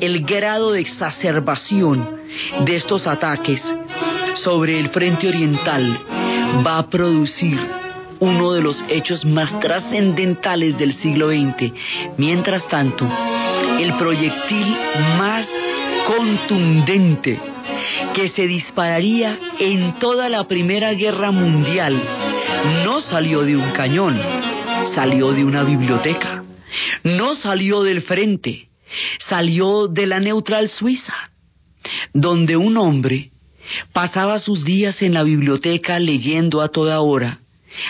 El 0.00 0.24
grado 0.24 0.72
de 0.72 0.80
exacerbación 0.80 2.08
de 2.64 2.76
estos 2.76 3.06
ataques 3.06 3.62
sobre 4.34 4.78
el 4.78 4.90
frente 4.90 5.28
oriental 5.28 5.98
va 6.66 6.78
a 6.78 6.88
producir 6.88 7.58
uno 8.18 8.52
de 8.52 8.62
los 8.62 8.84
hechos 8.88 9.24
más 9.24 9.58
trascendentales 9.60 10.76
del 10.78 10.94
siglo 10.94 11.28
XX. 11.28 11.72
Mientras 12.16 12.66
tanto, 12.68 13.06
el 13.78 13.94
proyectil 13.94 14.66
más 15.18 15.46
contundente 16.06 17.40
que 18.14 18.28
se 18.28 18.46
dispararía 18.46 19.38
en 19.58 19.98
toda 19.98 20.28
la 20.28 20.46
Primera 20.46 20.92
Guerra 20.94 21.30
Mundial 21.30 22.00
no 22.84 23.00
salió 23.00 23.42
de 23.42 23.56
un 23.56 23.70
cañón, 23.72 24.18
salió 24.94 25.32
de 25.32 25.44
una 25.44 25.62
biblioteca, 25.62 26.42
no 27.04 27.34
salió 27.34 27.82
del 27.82 28.02
frente, 28.02 28.68
salió 29.28 29.88
de 29.88 30.06
la 30.06 30.20
neutral 30.20 30.68
Suiza, 30.68 31.30
donde 32.12 32.56
un 32.56 32.76
hombre 32.76 33.30
pasaba 33.92 34.38
sus 34.38 34.64
días 34.64 35.02
en 35.02 35.14
la 35.14 35.22
biblioteca 35.22 35.98
leyendo 35.98 36.60
a 36.60 36.68
toda 36.68 37.00
hora. 37.00 37.40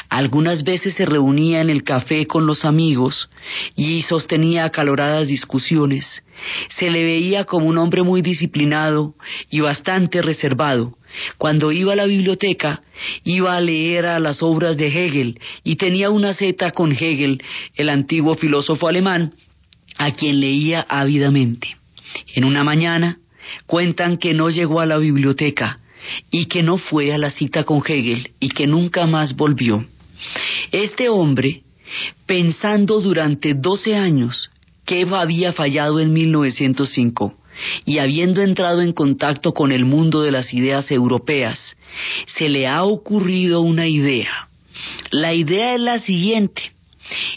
Algunas 0.09 0.65
veces 0.65 0.95
se 0.95 1.07
reunía 1.07 1.61
en 1.61 1.71
el 1.71 1.85
café 1.85 2.27
con 2.27 2.47
los 2.47 2.65
amigos 2.65 3.31
y 3.77 4.03
sostenía 4.03 4.65
acaloradas 4.65 5.29
discusiones. 5.29 6.25
Se 6.77 6.91
le 6.91 7.05
veía 7.05 7.45
como 7.45 7.67
un 7.67 7.79
hombre 7.79 8.03
muy 8.03 8.21
disciplinado 8.21 9.15
y 9.49 9.61
bastante 9.61 10.23
reservado. 10.23 10.99
Cuando 11.39 11.73
iba 11.73 11.93
a 11.93 11.97
la 11.97 12.07
biblioteca, 12.07 12.83
iba 13.23 13.57
a 13.57 13.61
leer 13.61 14.07
a 14.07 14.19
las 14.19 14.43
obras 14.43 14.77
de 14.77 14.89
Hegel 14.89 15.41
y 15.63 15.77
tenía 15.77 16.11
una 16.11 16.35
ceta 16.35 16.73
con 16.73 16.93
Hegel, 16.93 17.43
el 17.75 17.89
antiguo 17.89 18.35
filósofo 18.35 18.89
alemán, 18.89 19.35
a 19.99 20.13
quien 20.13 20.41
leía 20.41 20.87
ávidamente. 20.89 21.77
En 22.35 22.45
una 22.45 22.65
mañana 22.65 23.19
cuentan 23.67 24.19
que 24.19 24.35
no 24.35 24.51
llegó 24.51 24.81
a 24.81 24.87
la 24.87 24.99
biblioteca 24.99 25.81
y 26.31 26.47
que 26.47 26.63
no 26.63 26.79
fue 26.79 27.13
a 27.13 27.19
la 27.19 27.31
cita 27.31 27.65
con 27.65 27.83
Hegel 27.87 28.33
y 28.41 28.49
que 28.49 28.67
nunca 28.67 29.07
más 29.07 29.37
volvió. 29.37 29.85
Este 30.73 31.09
hombre, 31.09 31.63
pensando 32.27 33.01
durante 33.01 33.55
doce 33.55 33.97
años 33.97 34.51
que 34.85 35.07
había 35.11 35.53
fallado 35.53 36.01
en 36.01 36.13
1905 36.13 37.35
y 37.85 37.99
habiendo 37.99 38.43
entrado 38.43 38.83
en 38.83 38.93
contacto 38.93 39.53
con 39.53 39.73
el 39.73 39.85
mundo 39.85 40.23
de 40.23 40.31
las 40.31 40.53
ideas 40.53 40.91
europeas, 40.91 41.77
se 42.27 42.49
le 42.49 42.67
ha 42.67 42.85
ocurrido 42.85 43.61
una 43.61 43.87
idea. 43.89 44.49
La 45.11 45.33
idea 45.33 45.75
es 45.75 45.81
la 45.81 45.99
siguiente 46.01 46.76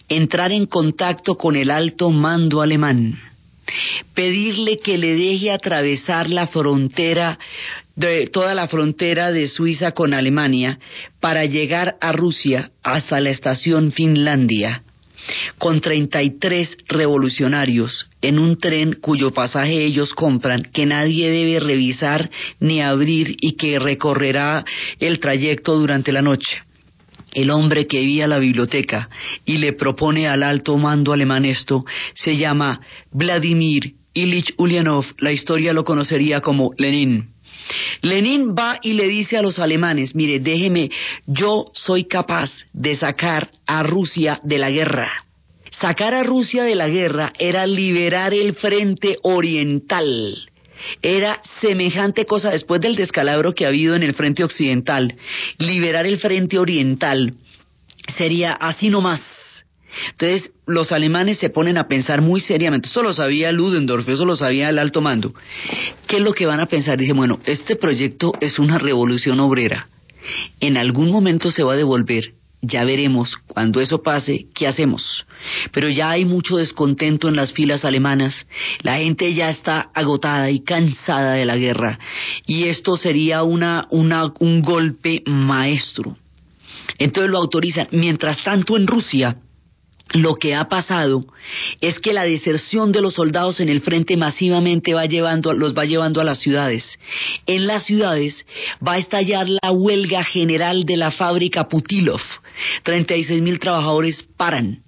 entrar 0.08 0.52
en 0.52 0.66
contacto 0.66 1.36
con 1.36 1.56
el 1.56 1.72
alto 1.72 2.10
mando 2.10 2.62
alemán, 2.62 3.20
pedirle 4.14 4.80
que 4.80 4.98
le 4.98 5.16
deje 5.16 5.52
atravesar 5.52 6.30
la 6.30 6.48
frontera 6.48 7.38
de 7.96 8.28
toda 8.28 8.56
la 8.56 8.68
frontera 8.68 9.32
de 9.32 9.48
Suiza 9.48 9.92
con 9.92 10.14
Alemania 10.14 10.80
para 11.20 11.46
llegar 11.46 11.98
a 12.00 12.12
Rusia 12.14 12.72
hasta 12.82 13.20
la 13.20 13.30
estación 13.30 13.92
Finlandia 13.92 14.84
con 15.58 15.82
33 15.82 16.78
revolucionarios 16.88 18.10
en 18.22 18.40
un 18.40 18.58
tren 18.58 18.94
cuyo 18.94 19.32
pasaje 19.32 19.86
ellos 19.86 20.14
compran, 20.14 20.64
que 20.64 20.86
nadie 20.86 21.30
debe 21.30 21.60
revisar 21.60 22.30
ni 22.60 22.82
abrir 22.82 23.36
y 23.42 23.54
que 23.54 23.80
recorrerá 23.80 24.64
el 25.00 25.20
trayecto 25.20 25.78
durante 25.78 26.12
la 26.12 26.22
noche. 26.22 26.64
El 27.34 27.52
hombre 27.52 27.88
que 27.88 28.02
vía 28.02 28.28
la 28.28 28.40
biblioteca 28.40 29.10
y 29.46 29.58
le 29.58 29.74
propone 29.74 30.28
al 30.28 30.44
alto 30.44 30.78
mando 30.78 31.14
alemán 31.14 31.46
esto 31.46 31.86
se 32.14 32.38
llama 32.38 32.82
Vladimir 33.12 33.94
Ilich 34.14 34.54
Ulyanov. 34.58 35.06
La 35.20 35.32
historia 35.32 35.74
lo 35.74 35.84
conocería 35.84 36.42
como 36.42 36.72
Lenin. 36.78 37.30
Lenin 38.02 38.56
va 38.56 38.80
y 38.82 38.94
le 38.94 39.08
dice 39.08 39.38
a 39.38 39.42
los 39.42 39.60
alemanes, 39.60 40.16
mire, 40.16 40.40
déjeme, 40.40 40.90
yo 41.28 41.66
soy 41.74 42.06
capaz 42.06 42.52
de 42.74 42.96
sacar 42.96 43.50
a 43.68 43.84
Rusia 43.84 44.40
de 44.44 44.58
la 44.58 44.72
guerra. 44.72 45.26
Sacar 45.72 46.14
a 46.14 46.24
Rusia 46.24 46.64
de 46.64 46.76
la 46.76 46.90
guerra 46.90 47.32
era 47.38 47.66
liberar 47.66 48.34
el 48.34 48.56
frente 48.56 49.18
oriental. 49.22 50.49
Era 51.02 51.42
semejante 51.62 52.26
cosa 52.26 52.52
después 52.52 52.82
del 52.82 52.96
descalabro 52.96 53.54
que 53.54 53.66
ha 53.66 53.70
habido 53.70 53.96
en 53.96 54.04
el 54.04 54.14
frente 54.14 54.44
occidental. 54.44 55.16
Liberar 55.58 56.06
el 56.06 56.18
frente 56.18 56.58
oriental 56.58 57.34
sería 58.18 58.52
así 58.52 58.90
nomás. 58.90 59.22
Entonces 60.12 60.52
los 60.68 60.92
alemanes 60.92 61.40
se 61.40 61.50
ponen 61.50 61.78
a 61.78 61.88
pensar 61.88 62.22
muy 62.22 62.40
seriamente, 62.40 62.88
eso 62.88 63.02
lo 63.02 63.14
sabía 63.14 63.52
Ludendorff, 63.52 64.08
eso 64.08 64.26
lo 64.26 64.36
sabía 64.36 64.70
el 64.70 64.78
alto 64.78 65.02
mando. 65.02 65.34
¿Qué 66.08 66.18
es 66.18 66.22
lo 66.22 66.34
que 66.34 66.46
van 66.46 66.60
a 66.60 66.68
pensar? 66.68 66.98
Dicen, 66.98 67.18
bueno, 67.18 67.40
este 67.46 67.76
proyecto 67.76 68.34
es 68.40 68.60
una 68.60 68.78
revolución 68.78 69.40
obrera. 69.40 69.90
En 70.60 70.78
algún 70.78 71.12
momento 71.12 71.50
se 71.50 71.64
va 71.64 71.74
a 71.74 71.78
devolver 71.78 72.34
ya 72.62 72.84
veremos 72.84 73.38
cuando 73.48 73.80
eso 73.80 74.02
pase 74.02 74.48
qué 74.54 74.68
hacemos. 74.68 75.26
Pero 75.72 75.90
ya 75.90 76.10
hay 76.12 76.26
mucho 76.26 76.58
descontento 76.58 77.30
en 77.30 77.36
las 77.36 77.54
filas 77.54 77.86
alemanas. 77.86 78.46
La 78.82 78.98
gente 78.98 79.34
ya 79.34 79.50
está 79.50 79.90
agotada 79.94 80.50
y 80.52 80.62
cansada 80.62 81.34
de 81.34 81.46
la 81.46 81.56
guerra. 81.56 82.00
Y 82.46 82.66
esto 82.66 82.98
sería 82.98 83.44
una, 83.44 83.88
una, 83.92 84.34
un 84.40 84.62
golpe 84.62 85.24
maestro. 85.26 86.18
Entonces 86.98 87.32
lo 87.32 87.38
autorizan. 87.38 87.88
Mientras 87.92 88.44
tanto 88.44 88.76
en 88.76 88.88
Rusia, 88.88 89.38
lo 90.14 90.36
que 90.36 90.56
ha 90.56 90.68
pasado 90.68 91.26
es 91.82 92.00
que 92.00 92.14
la 92.14 92.24
deserción 92.24 92.92
de 92.92 93.02
los 93.02 93.14
soldados 93.14 93.60
en 93.60 93.70
el 93.70 93.82
frente 93.82 94.18
masivamente 94.18 94.94
va 94.94 95.06
llevando, 95.06 95.54
los 95.54 95.78
va 95.78 95.86
llevando 95.86 96.20
a 96.20 96.24
las 96.24 96.40
ciudades. 96.40 97.00
En 97.46 97.68
las 97.68 97.86
ciudades 97.86 98.46
va 98.86 98.94
a 98.94 98.98
estallar 98.98 99.48
la 99.48 99.72
huelga 99.72 100.24
general 100.24 100.84
de 100.86 100.98
la 100.98 101.12
fábrica 101.12 101.68
Putilov. 101.68 102.22
36 102.84 103.42
mil 103.42 103.60
trabajadores 103.60 104.28
paran. 104.38 104.84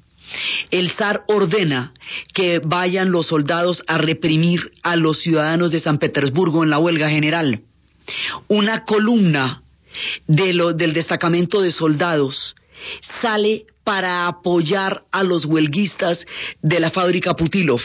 El 0.69 0.91
zar 0.91 1.23
ordena 1.27 1.91
que 2.33 2.59
vayan 2.59 3.11
los 3.11 3.27
soldados 3.27 3.83
a 3.87 3.97
reprimir 3.97 4.71
a 4.83 4.95
los 4.95 5.21
ciudadanos 5.21 5.71
de 5.71 5.79
San 5.79 5.97
Petersburgo 5.97 6.63
en 6.63 6.69
la 6.69 6.79
huelga 6.79 7.09
general. 7.09 7.61
Una 8.47 8.85
columna 8.85 9.63
del 10.27 10.93
destacamento 10.93 11.61
de 11.61 11.71
soldados 11.71 12.55
sale 13.21 13.65
para 13.83 14.27
apoyar 14.27 15.03
a 15.11 15.23
los 15.23 15.45
huelguistas 15.45 16.25
de 16.61 16.79
la 16.79 16.91
fábrica 16.91 17.35
Putilov. 17.35 17.81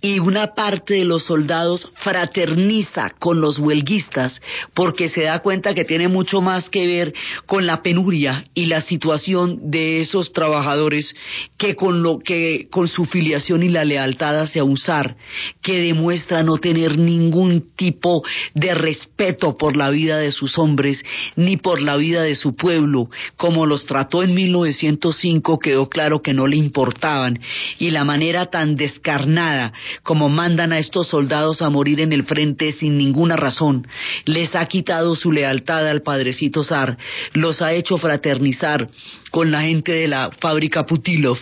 Y 0.00 0.18
una 0.18 0.54
parte 0.54 0.94
de 0.94 1.04
los 1.04 1.24
soldados 1.26 1.90
fraterniza 2.02 3.10
con 3.18 3.40
los 3.40 3.58
huelguistas 3.58 4.40
porque 4.74 5.08
se 5.08 5.22
da 5.22 5.38
cuenta 5.40 5.74
que 5.74 5.84
tiene 5.84 6.08
mucho 6.08 6.40
más 6.40 6.68
que 6.68 6.86
ver 6.86 7.14
con 7.46 7.66
la 7.66 7.82
penuria 7.82 8.44
y 8.54 8.66
la 8.66 8.80
situación 8.80 9.70
de 9.70 10.00
esos 10.00 10.32
trabajadores 10.32 11.14
que 11.56 11.76
con 11.76 12.02
lo 12.02 12.18
que 12.18 12.68
con 12.70 12.88
su 12.88 13.04
filiación 13.04 13.62
y 13.62 13.68
la 13.68 13.84
lealtad 13.84 14.40
hacia 14.40 14.64
un 14.64 14.76
zar 14.76 15.16
que 15.62 15.80
demuestra 15.80 16.42
no 16.42 16.58
tener 16.58 16.98
ningún 16.98 17.74
tipo 17.76 18.22
de 18.54 18.74
respeto 18.74 19.56
por 19.56 19.76
la 19.76 19.90
vida 19.90 20.18
de 20.18 20.32
sus 20.32 20.58
hombres 20.58 21.02
ni 21.36 21.56
por 21.56 21.80
la 21.80 21.96
vida 21.96 22.22
de 22.22 22.34
su 22.34 22.56
pueblo 22.56 23.08
como 23.36 23.66
los 23.66 23.86
trató 23.86 24.22
en 24.22 24.34
1905 24.34 25.27
quedó 25.62 25.88
claro 25.88 26.22
que 26.22 26.34
no 26.34 26.46
le 26.46 26.56
importaban 26.56 27.38
y 27.78 27.90
la 27.90 28.04
manera 28.04 28.46
tan 28.46 28.76
descarnada 28.76 29.72
como 30.02 30.28
mandan 30.28 30.72
a 30.72 30.78
estos 30.78 31.08
soldados 31.08 31.62
a 31.62 31.70
morir 31.70 32.00
en 32.00 32.12
el 32.12 32.24
frente 32.24 32.72
sin 32.72 32.96
ninguna 32.96 33.36
razón. 33.36 33.86
Les 34.24 34.54
ha 34.54 34.66
quitado 34.66 35.14
su 35.14 35.32
lealtad 35.32 35.86
al 35.86 36.02
padrecito 36.02 36.64
zar, 36.64 36.96
los 37.32 37.62
ha 37.62 37.72
hecho 37.72 37.98
fraternizar 37.98 38.88
con 39.30 39.50
la 39.50 39.62
gente 39.62 39.92
de 39.92 40.08
la 40.08 40.30
fábrica 40.40 40.84
Putilov. 40.86 41.38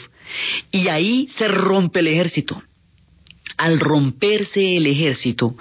Y 0.72 0.88
ahí 0.88 1.28
se 1.36 1.48
rompe 1.48 2.00
el 2.00 2.08
ejército 2.08 2.62
al 3.56 3.80
romperse 3.80 4.76
el 4.76 4.86
ejército, 4.86 5.54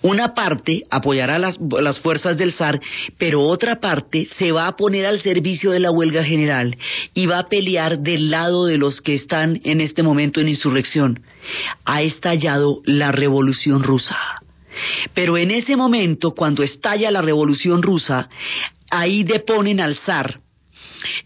una 0.00 0.34
parte 0.34 0.84
apoyará 0.90 1.38
las, 1.38 1.58
las, 1.60 2.00
fuerzas 2.00 2.36
del 2.36 2.52
zar, 2.52 2.80
pero 3.18 3.42
otra 3.42 3.80
parte 3.80 4.26
se 4.38 4.52
va 4.52 4.66
a 4.66 4.76
poner 4.76 5.06
al 5.06 5.20
servicio 5.20 5.70
de 5.70 5.80
la 5.80 5.90
huelga 5.90 6.24
general 6.24 6.76
y 7.14 7.26
va 7.26 7.38
a 7.40 7.48
pelear 7.48 7.98
del 7.98 8.30
lado 8.30 8.66
de 8.66 8.78
los 8.78 9.00
que 9.00 9.14
están 9.14 9.60
en 9.64 9.80
este 9.80 10.02
momento 10.02 10.40
en 10.40 10.48
insurrección. 10.48 11.20
Ha 11.84 12.02
estallado 12.02 12.80
la 12.84 13.12
revolución 13.12 13.82
rusa. 13.82 14.16
Pero 15.14 15.36
en 15.36 15.50
ese 15.50 15.76
momento, 15.76 16.32
cuando 16.32 16.62
estalla 16.62 17.10
la 17.10 17.20
revolución 17.20 17.82
rusa, 17.82 18.30
ahí 18.90 19.22
deponen 19.22 19.80
al 19.80 19.96
zar 19.96 20.40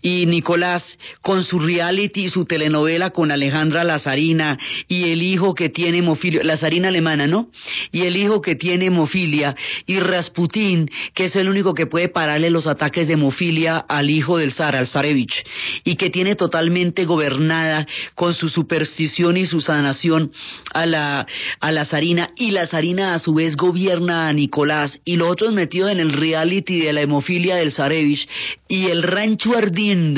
y 0.03 0.27
Nicolás 0.27 0.99
con 1.23 1.45
su 1.45 1.59
reality, 1.59 2.29
su 2.29 2.45
telenovela 2.45 3.11
con 3.11 3.31
Alejandra 3.31 3.85
Lazarina 3.85 4.59
y 4.89 5.11
el 5.11 5.23
hijo 5.23 5.55
que 5.55 5.69
tiene 5.69 5.99
hemofilia, 5.99 6.43
Lazarina 6.45 6.89
alemana, 6.89 7.27
¿no? 7.27 7.49
Y 7.93 8.03
el 8.03 8.17
hijo 8.17 8.41
que 8.41 8.57
tiene 8.57 8.87
hemofilia 8.87 9.55
y 9.87 9.99
Rasputín, 10.01 10.91
que 11.15 11.25
es 11.25 11.37
el 11.37 11.49
único 11.49 11.75
que 11.75 11.87
puede 11.87 12.09
pararle 12.09 12.51
los 12.51 12.67
ataques 12.67 13.07
de 13.07 13.15
hemofilia 13.15 13.77
al 13.77 14.11
hijo 14.11 14.39
del 14.39 14.53
zar, 14.53 14.77
al 14.77 14.87
zarevich, 14.87 15.45
y 15.85 15.97
que 15.97 16.11
tiene 16.11 16.35
totalmente 16.35 17.05
gobernada 17.05 17.87
con 18.15 18.35
su 18.35 18.49
superstición 18.49 19.37
y 19.37 19.47
su 19.47 19.61
sanación 19.61 20.33
a 20.73 20.87
la, 20.87 21.27
a 21.61 21.85
zarina 21.85 22.31
y 22.37 22.51
la 22.51 22.67
zarina 22.67 23.15
a 23.15 23.19
su 23.19 23.35
vez 23.35 23.57
gobierna 23.57 24.29
a 24.29 24.33
Nicolás 24.33 25.01
y 25.05 25.17
los 25.17 25.31
otros 25.31 25.53
metidos 25.53 25.91
en 25.91 26.01
el 26.01 26.13
reality 26.13 26.81
de 26.81 26.93
la 26.93 27.03
hemofilia 27.03 27.57
del 27.57 27.73
zarevich 27.73 28.29
y 28.69 28.87
el 28.87 29.03
rancho 29.03 29.57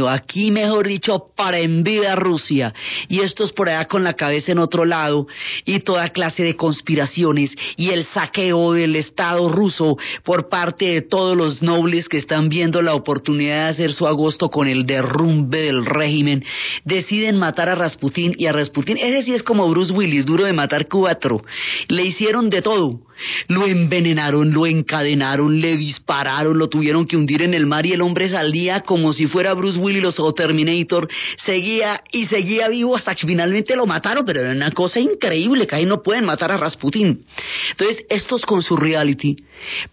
aquí 0.08 0.50
mejor 0.50 0.86
dicho, 0.86 1.26
para 1.36 1.58
envidia 1.58 2.12
a 2.12 2.16
Rusia, 2.16 2.74
y 3.08 3.20
estos 3.20 3.52
por 3.52 3.68
allá 3.68 3.86
con 3.86 4.04
la 4.04 4.14
cabeza 4.14 4.52
en 4.52 4.58
otro 4.58 4.84
lado, 4.84 5.26
y 5.64 5.80
toda 5.80 6.08
clase 6.10 6.42
de 6.42 6.56
conspiraciones, 6.56 7.54
y 7.76 7.90
el 7.90 8.04
saqueo 8.04 8.72
del 8.72 8.96
Estado 8.96 9.48
ruso 9.48 9.96
por 10.24 10.48
parte 10.48 10.86
de 10.86 11.02
todos 11.02 11.36
los 11.36 11.62
nobles 11.62 12.08
que 12.08 12.18
están 12.18 12.48
viendo 12.48 12.82
la 12.82 12.94
oportunidad 12.94 13.64
de 13.64 13.70
hacer 13.70 13.92
su 13.92 14.06
agosto 14.06 14.48
con 14.50 14.68
el 14.68 14.86
derrumbe 14.86 15.62
del 15.62 15.86
régimen, 15.86 16.44
deciden 16.84 17.36
matar 17.36 17.68
a 17.68 17.74
Rasputín 17.74 18.34
y 18.36 18.46
a 18.46 18.52
Rasputín, 18.52 18.96
ese 18.98 19.22
sí 19.22 19.34
es 19.34 19.42
como 19.42 19.68
Bruce 19.68 19.92
Willis, 19.92 20.26
duro 20.26 20.44
de 20.44 20.52
matar 20.52 20.88
cuatro, 20.88 21.42
le 21.88 22.04
hicieron 22.04 22.50
de 22.50 22.62
todo, 22.62 23.00
lo 23.48 23.66
envenenaron, 23.66 24.52
lo 24.52 24.66
encadenaron, 24.66 25.60
le 25.60 25.76
dispararon, 25.76 26.58
lo 26.58 26.68
tuvieron 26.68 27.06
que 27.06 27.16
hundir 27.16 27.42
en 27.42 27.54
el 27.54 27.66
mar 27.66 27.86
y 27.86 27.92
el 27.92 28.00
hombre 28.00 28.28
salía 28.28 28.80
como 28.80 29.12
si 29.12 29.26
fuera 29.26 29.37
Bruce 29.54 29.78
Willis 29.78 30.18
o 30.18 30.32
Terminator, 30.32 31.08
seguía 31.44 32.02
y 32.12 32.26
seguía 32.26 32.68
vivo 32.68 32.96
hasta 32.96 33.14
que 33.14 33.26
finalmente 33.26 33.76
lo 33.76 33.86
mataron, 33.86 34.24
pero 34.24 34.40
era 34.40 34.52
una 34.52 34.70
cosa 34.70 35.00
increíble 35.00 35.66
que 35.66 35.76
ahí 35.76 35.86
no 35.86 36.02
pueden 36.02 36.24
matar 36.24 36.50
a 36.52 36.56
Rasputin. 36.56 37.24
Entonces, 37.70 38.04
estos 38.08 38.44
con 38.44 38.62
su 38.62 38.76
reality, 38.76 39.36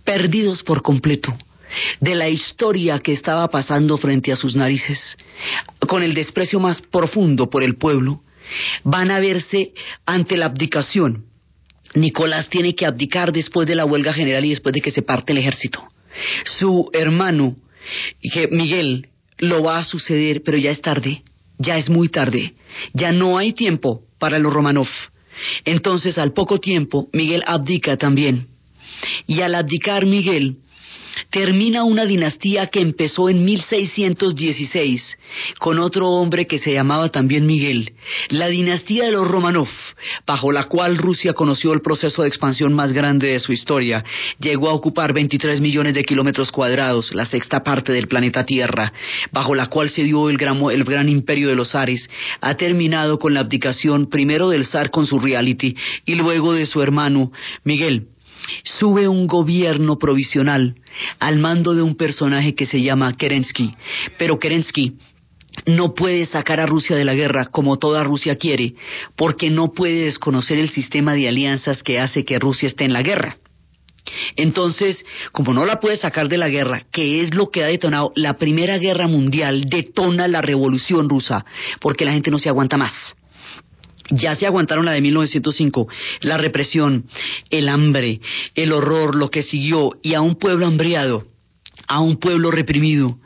perdidos 0.04 0.64
por 0.64 0.82
completo 0.82 1.36
de 2.00 2.16
la 2.16 2.30
historia 2.30 3.00
que 3.00 3.12
estaba 3.12 3.48
pasando 3.50 3.98
frente 3.98 4.32
a 4.32 4.36
sus 4.36 4.56
narices, 4.56 5.18
con 5.88 6.04
el 6.04 6.14
desprecio 6.14 6.60
más 6.60 6.82
profundo 6.82 7.50
por 7.50 7.64
el 7.64 7.76
pueblo, 7.76 8.22
van 8.84 9.12
a 9.12 9.20
verse 9.20 9.74
ante 10.06 10.38
la 10.38 10.46
abdicación 10.46 11.26
Nicolás 11.96 12.50
tiene 12.50 12.76
que 12.76 12.86
abdicar 12.86 13.32
después 13.32 13.68
de 13.68 13.76
la 13.76 13.86
huelga 13.86 14.14
general 14.14 14.46
y 14.46 14.50
después 14.50 14.74
de 14.74 14.82
que 14.82 14.92
se 14.92 15.02
parte 15.02 15.32
el 15.32 15.40
ejército. 15.40 15.88
Su 16.44 16.90
hermano, 16.94 17.56
Miguel, 18.52 19.08
lo 19.50 19.64
va 19.64 19.80
a 19.80 19.84
suceder, 19.84 20.42
pero 20.44 20.58
ya 20.58 20.72
es 20.72 20.82
tarde, 20.82 21.24
ya 21.58 21.78
es 21.78 21.90
muy 21.90 22.10
tarde, 22.10 22.54
ya 22.94 23.12
no 23.12 23.38
hay 23.38 23.54
tiempo 23.54 24.02
para 24.20 24.40
los 24.40 24.54
Romanov. 24.54 24.90
Entonces, 25.66 26.18
al 26.18 26.34
poco 26.34 26.60
tiempo, 26.60 27.10
Miguel 27.14 27.44
abdica 27.46 27.98
también. 27.98 28.48
Y 29.28 29.42
al 29.42 29.56
abdicar 29.56 30.06
Miguel, 30.06 30.58
termina 31.30 31.84
una 31.84 32.06
dinastía 32.06 32.68
que 32.68 32.82
empezó 32.82 33.30
en 33.30 33.46
1616 33.46 35.18
con 35.60 35.80
otro 35.80 36.10
hombre 36.10 36.46
que 36.46 36.60
se 36.60 36.74
llamaba 36.74 37.10
también 37.10 37.46
Miguel, 37.46 37.94
la 38.30 38.48
dinastía 38.48 39.06
de 39.06 39.12
los 39.12 39.28
Romanov, 39.28 39.68
bajo 40.26 40.52
la 40.52 40.66
cual 40.66 40.98
Rusia 40.98 41.34
conoció 41.34 41.74
el 41.74 41.82
proceso 41.82 42.22
de 42.22 42.28
expansión 42.28 42.74
más 42.74 42.94
grande 42.94 43.30
de 43.30 43.40
su 43.40 43.52
historia. 43.52 44.04
Llegó 44.40 44.70
a 44.70 44.74
ocupar 44.74 45.14
23 45.14 45.62
millones 45.62 45.94
de 45.94 46.04
kilómetros 46.04 46.52
cuadrados, 46.52 47.14
la 47.14 47.26
sexta 47.26 47.64
parte 47.64 47.92
del 47.92 48.08
planeta 48.08 48.46
Tierra, 48.46 48.94
bajo 49.32 49.56
la 49.56 49.68
cual 49.68 49.90
se 49.90 50.04
dio 50.04 50.30
el 50.30 50.38
gran, 50.38 50.62
el 50.72 50.84
gran 50.84 51.10
imperio 51.10 51.50
de 51.50 51.56
los 51.56 51.72
zares. 51.72 52.10
Ha 52.42 52.56
terminado 52.56 53.20
con 53.20 53.34
la 53.34 53.42
abdicación 53.42 54.08
primero 54.10 54.50
del 54.50 54.66
zar 54.66 54.92
con 54.92 55.08
su 55.08 55.20
reality 55.20 55.76
y 56.06 56.16
luego 56.16 56.54
de 56.54 56.66
su 56.66 56.82
hermano 56.82 57.32
Miguel 57.64 58.08
sube 58.64 59.08
un 59.08 59.28
gobierno 59.28 59.98
provisional 59.98 60.76
al 61.20 61.38
mando 61.40 61.74
de 61.74 61.82
un 61.82 61.96
personaje 61.96 62.56
que 62.56 62.66
se 62.66 62.82
llama 62.82 63.14
Kerensky. 63.14 63.76
Pero 64.18 64.40
Kerensky 64.40 64.94
no 65.66 65.94
puede 65.94 66.26
sacar 66.26 66.60
a 66.60 66.66
Rusia 66.66 66.96
de 66.96 67.06
la 67.06 67.14
guerra 67.14 67.46
como 67.46 67.78
toda 67.78 68.04
Rusia 68.04 68.38
quiere, 68.38 68.76
porque 69.16 69.50
no 69.50 69.72
puede 69.72 70.06
desconocer 70.06 70.58
el 70.58 70.70
sistema 70.70 71.14
de 71.14 71.28
alianzas 71.28 71.84
que 71.84 72.00
hace 72.00 72.26
que 72.26 72.40
Rusia 72.40 72.68
esté 72.68 72.86
en 72.86 72.94
la 72.94 73.02
guerra. 73.02 73.38
Entonces, 74.36 75.04
como 75.32 75.54
no 75.54 75.66
la 75.66 75.80
puede 75.80 75.98
sacar 75.98 76.30
de 76.30 76.38
la 76.38 76.50
guerra, 76.50 76.84
que 76.92 77.22
es 77.22 77.34
lo 77.34 77.50
que 77.50 77.64
ha 77.64 77.68
detonado 77.68 78.12
la 78.16 78.36
Primera 78.36 78.78
Guerra 78.78 79.08
Mundial, 79.08 79.66
detona 79.66 80.28
la 80.28 80.42
revolución 80.42 81.10
rusa, 81.10 81.46
porque 81.82 82.06
la 82.06 82.14
gente 82.14 82.32
no 82.32 82.40
se 82.40 82.50
aguanta 82.50 82.78
más. 82.78 82.94
Ya 84.10 84.36
se 84.36 84.46
aguantaron 84.46 84.86
la 84.86 84.92
de 84.92 85.02
1905, 85.02 85.88
la 86.22 86.38
represión, 86.38 87.06
el 87.50 87.68
hambre, 87.70 88.22
el 88.54 88.72
horror, 88.72 89.16
lo 89.16 89.30
que 89.30 89.42
siguió, 89.42 89.92
y 90.04 90.14
a 90.14 90.22
un 90.22 90.36
pueblo 90.36 90.68
hambriado, 90.68 91.26
a 91.88 92.02
un 92.02 92.18
pueblo 92.18 92.52
reprimido, 92.52 93.18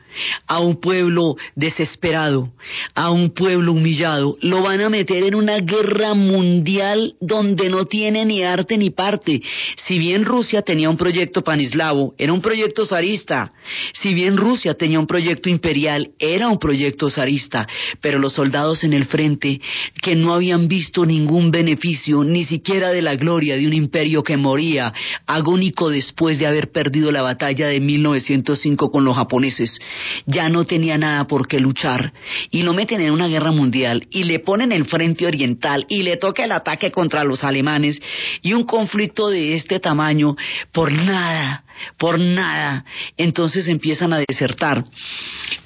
a 0.47 0.59
un 0.59 0.79
pueblo 0.79 1.35
desesperado, 1.55 2.51
a 2.95 3.11
un 3.11 3.31
pueblo 3.31 3.73
humillado, 3.73 4.37
lo 4.41 4.61
van 4.61 4.81
a 4.81 4.89
meter 4.89 5.23
en 5.23 5.35
una 5.35 5.59
guerra 5.59 6.13
mundial 6.13 7.15
donde 7.19 7.69
no 7.69 7.85
tiene 7.85 8.25
ni 8.25 8.43
arte 8.43 8.77
ni 8.77 8.89
parte. 8.89 9.41
Si 9.75 9.97
bien 9.99 10.25
Rusia 10.25 10.61
tenía 10.61 10.89
un 10.89 10.97
proyecto 10.97 11.43
panislavo, 11.43 12.13
era 12.17 12.33
un 12.33 12.41
proyecto 12.41 12.85
zarista. 12.85 13.53
Si 13.93 14.13
bien 14.13 14.37
Rusia 14.37 14.73
tenía 14.73 14.99
un 14.99 15.07
proyecto 15.07 15.49
imperial, 15.49 16.11
era 16.19 16.47
un 16.47 16.59
proyecto 16.59 17.09
zarista. 17.09 17.67
Pero 18.01 18.19
los 18.19 18.33
soldados 18.33 18.83
en 18.83 18.93
el 18.93 19.05
frente, 19.05 19.61
que 20.01 20.15
no 20.15 20.33
habían 20.33 20.67
visto 20.67 21.05
ningún 21.05 21.51
beneficio, 21.51 22.23
ni 22.23 22.45
siquiera 22.45 22.91
de 22.91 23.01
la 23.01 23.15
gloria 23.15 23.55
de 23.55 23.67
un 23.67 23.73
imperio 23.73 24.23
que 24.23 24.37
moría, 24.37 24.93
agónico 25.25 25.89
después 25.89 26.39
de 26.39 26.47
haber 26.47 26.71
perdido 26.71 27.11
la 27.11 27.21
batalla 27.21 27.67
de 27.67 27.79
1905 27.79 28.91
con 28.91 29.05
los 29.05 29.15
japoneses, 29.15 29.79
ya 30.25 30.49
no 30.49 30.65
tenía 30.65 30.97
nada 30.97 31.25
por 31.25 31.47
qué 31.47 31.59
luchar 31.59 32.13
y 32.51 32.63
lo 32.63 32.73
meten 32.73 33.01
en 33.01 33.11
una 33.11 33.27
guerra 33.27 33.51
mundial 33.51 34.07
y 34.11 34.23
le 34.23 34.39
ponen 34.39 34.71
el 34.71 34.85
frente 34.85 35.25
oriental 35.25 35.85
y 35.89 36.03
le 36.03 36.17
toca 36.17 36.43
el 36.43 36.51
ataque 36.51 36.91
contra 36.91 37.23
los 37.23 37.43
alemanes 37.43 37.99
y 38.41 38.53
un 38.53 38.63
conflicto 38.63 39.29
de 39.29 39.53
este 39.53 39.79
tamaño 39.79 40.35
por 40.71 40.91
nada, 40.91 41.63
por 41.97 42.19
nada. 42.19 42.85
Entonces 43.17 43.67
empiezan 43.67 44.13
a 44.13 44.23
desertar. 44.27 44.85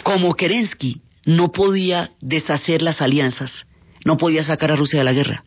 Como 0.04 0.34
Kerensky 0.36 1.02
no 1.26 1.52
podía 1.52 2.12
deshacer 2.22 2.82
las 2.82 3.02
alianzas, 3.02 3.66
no 4.06 4.18
podía 4.18 4.44
sacar 4.44 4.72
a 4.72 4.76
Rusia 4.76 5.00
de 5.00 5.06
la 5.06 5.14
guerra. 5.14 5.44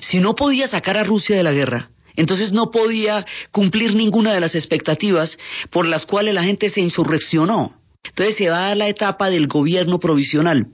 Si 0.00 0.18
no 0.18 0.34
podía 0.34 0.68
sacar 0.68 0.96
a 0.96 1.04
Rusia 1.04 1.36
de 1.36 1.42
la 1.42 1.52
guerra, 1.52 1.90
entonces 2.16 2.52
no 2.52 2.70
podía 2.72 3.24
cumplir 3.52 3.94
ninguna 3.94 4.34
de 4.34 4.40
las 4.40 4.56
expectativas 4.56 5.38
por 5.70 5.86
las 5.86 6.04
cuales 6.04 6.34
la 6.34 6.42
gente 6.42 6.68
se 6.68 6.80
insurreccionó. 6.80 7.74
Entonces 8.04 8.36
se 8.36 8.48
va 8.48 8.58
a 8.58 8.68
dar 8.68 8.76
la 8.76 8.88
etapa 8.88 9.30
del 9.30 9.46
gobierno 9.46 9.98
provisional 10.00 10.66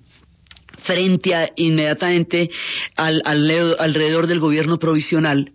frente 0.85 1.35
a 1.35 1.51
inmediatamente 1.57 2.51
al, 2.97 3.23
alrededor 3.25 4.27
del 4.27 4.41
gobierno 4.41 4.79
provisional 4.79 5.53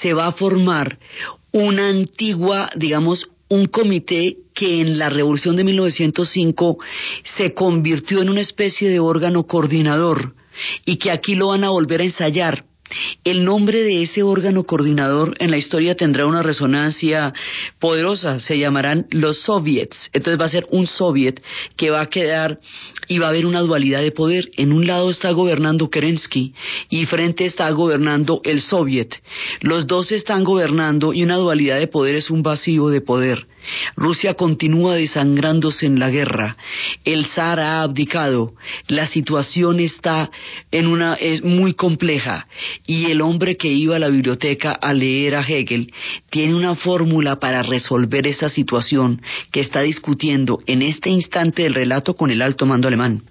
se 0.00 0.14
va 0.14 0.26
a 0.26 0.32
formar 0.32 0.98
una 1.52 1.88
antigua, 1.88 2.70
digamos, 2.76 3.28
un 3.48 3.66
comité 3.66 4.36
que 4.54 4.80
en 4.80 4.98
la 4.98 5.08
revolución 5.08 5.56
de 5.56 5.64
1905 5.64 6.78
se 7.36 7.54
convirtió 7.54 8.20
en 8.20 8.28
una 8.28 8.40
especie 8.40 8.90
de 8.90 9.00
órgano 9.00 9.44
coordinador 9.44 10.34
y 10.84 10.96
que 10.96 11.10
aquí 11.10 11.34
lo 11.34 11.48
van 11.48 11.64
a 11.64 11.70
volver 11.70 12.00
a 12.00 12.04
ensayar 12.04 12.64
el 13.24 13.44
nombre 13.44 13.82
de 13.82 14.02
ese 14.02 14.22
órgano 14.22 14.64
coordinador 14.64 15.34
en 15.38 15.50
la 15.50 15.58
historia 15.58 15.94
tendrá 15.94 16.26
una 16.26 16.42
resonancia 16.42 17.32
poderosa, 17.78 18.38
se 18.38 18.58
llamarán 18.58 19.06
los 19.10 19.42
soviets. 19.42 20.10
Entonces 20.12 20.40
va 20.40 20.46
a 20.46 20.50
ser 20.50 20.66
un 20.70 20.86
soviet 20.86 21.42
que 21.76 21.90
va 21.90 22.00
a 22.00 22.06
quedar 22.06 22.58
y 23.06 23.18
va 23.18 23.26
a 23.26 23.30
haber 23.30 23.46
una 23.46 23.60
dualidad 23.60 24.00
de 24.00 24.12
poder. 24.12 24.50
En 24.56 24.72
un 24.72 24.86
lado 24.86 25.10
está 25.10 25.30
gobernando 25.30 25.90
Kerensky 25.90 26.54
y 26.88 27.06
frente 27.06 27.44
está 27.44 27.70
gobernando 27.70 28.40
el 28.44 28.60
soviet. 28.60 29.22
Los 29.60 29.86
dos 29.86 30.12
están 30.12 30.44
gobernando 30.44 31.12
y 31.12 31.22
una 31.22 31.36
dualidad 31.36 31.78
de 31.78 31.88
poder 31.88 32.16
es 32.16 32.30
un 32.30 32.42
vacío 32.42 32.88
de 32.88 33.00
poder. 33.00 33.46
Rusia 33.96 34.34
continúa 34.34 34.94
desangrándose 34.94 35.86
en 35.86 35.98
la 35.98 36.10
guerra. 36.10 36.56
El 37.04 37.26
zar 37.26 37.60
ha 37.60 37.82
abdicado. 37.82 38.54
La 38.86 39.06
situación 39.06 39.80
está 39.80 40.30
en 40.70 40.86
una 40.86 41.14
es 41.14 41.42
muy 41.42 41.74
compleja 41.74 42.46
y 42.86 43.06
el 43.06 43.20
hombre 43.20 43.56
que 43.56 43.68
iba 43.68 43.96
a 43.96 43.98
la 43.98 44.08
biblioteca 44.08 44.72
a 44.72 44.92
leer 44.92 45.34
a 45.34 45.40
Hegel 45.40 45.92
tiene 46.30 46.54
una 46.54 46.74
fórmula 46.74 47.38
para 47.38 47.62
resolver 47.62 48.26
esta 48.26 48.48
situación 48.48 49.22
que 49.50 49.60
está 49.60 49.80
discutiendo 49.80 50.60
en 50.66 50.82
este 50.82 51.10
instante 51.10 51.62
del 51.62 51.74
relato 51.74 52.14
con 52.14 52.30
el 52.30 52.42
alto 52.42 52.66
mando 52.66 52.88
alemán. 52.88 53.22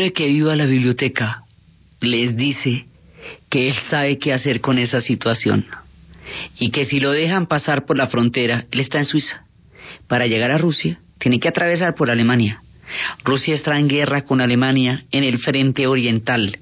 Hombre 0.00 0.14
que 0.14 0.30
iba 0.30 0.54
a 0.54 0.56
la 0.56 0.64
biblioteca 0.64 1.44
les 2.00 2.34
dice 2.34 2.86
que 3.50 3.68
él 3.68 3.74
sabe 3.90 4.18
qué 4.18 4.32
hacer 4.32 4.62
con 4.62 4.78
esa 4.78 5.02
situación 5.02 5.66
y 6.58 6.70
que 6.70 6.86
si 6.86 7.00
lo 7.00 7.10
dejan 7.10 7.46
pasar 7.46 7.84
por 7.84 7.98
la 7.98 8.06
frontera, 8.06 8.64
él 8.70 8.80
está 8.80 8.96
en 8.96 9.04
Suiza. 9.04 9.44
Para 10.08 10.26
llegar 10.26 10.52
a 10.52 10.56
Rusia, 10.56 11.00
tiene 11.18 11.38
que 11.38 11.48
atravesar 11.48 11.94
por 11.96 12.10
Alemania. 12.10 12.62
Rusia 13.24 13.54
está 13.54 13.78
en 13.78 13.88
guerra 13.88 14.22
con 14.22 14.40
Alemania 14.40 15.04
en 15.10 15.22
el 15.22 15.36
frente 15.36 15.86
oriental 15.86 16.58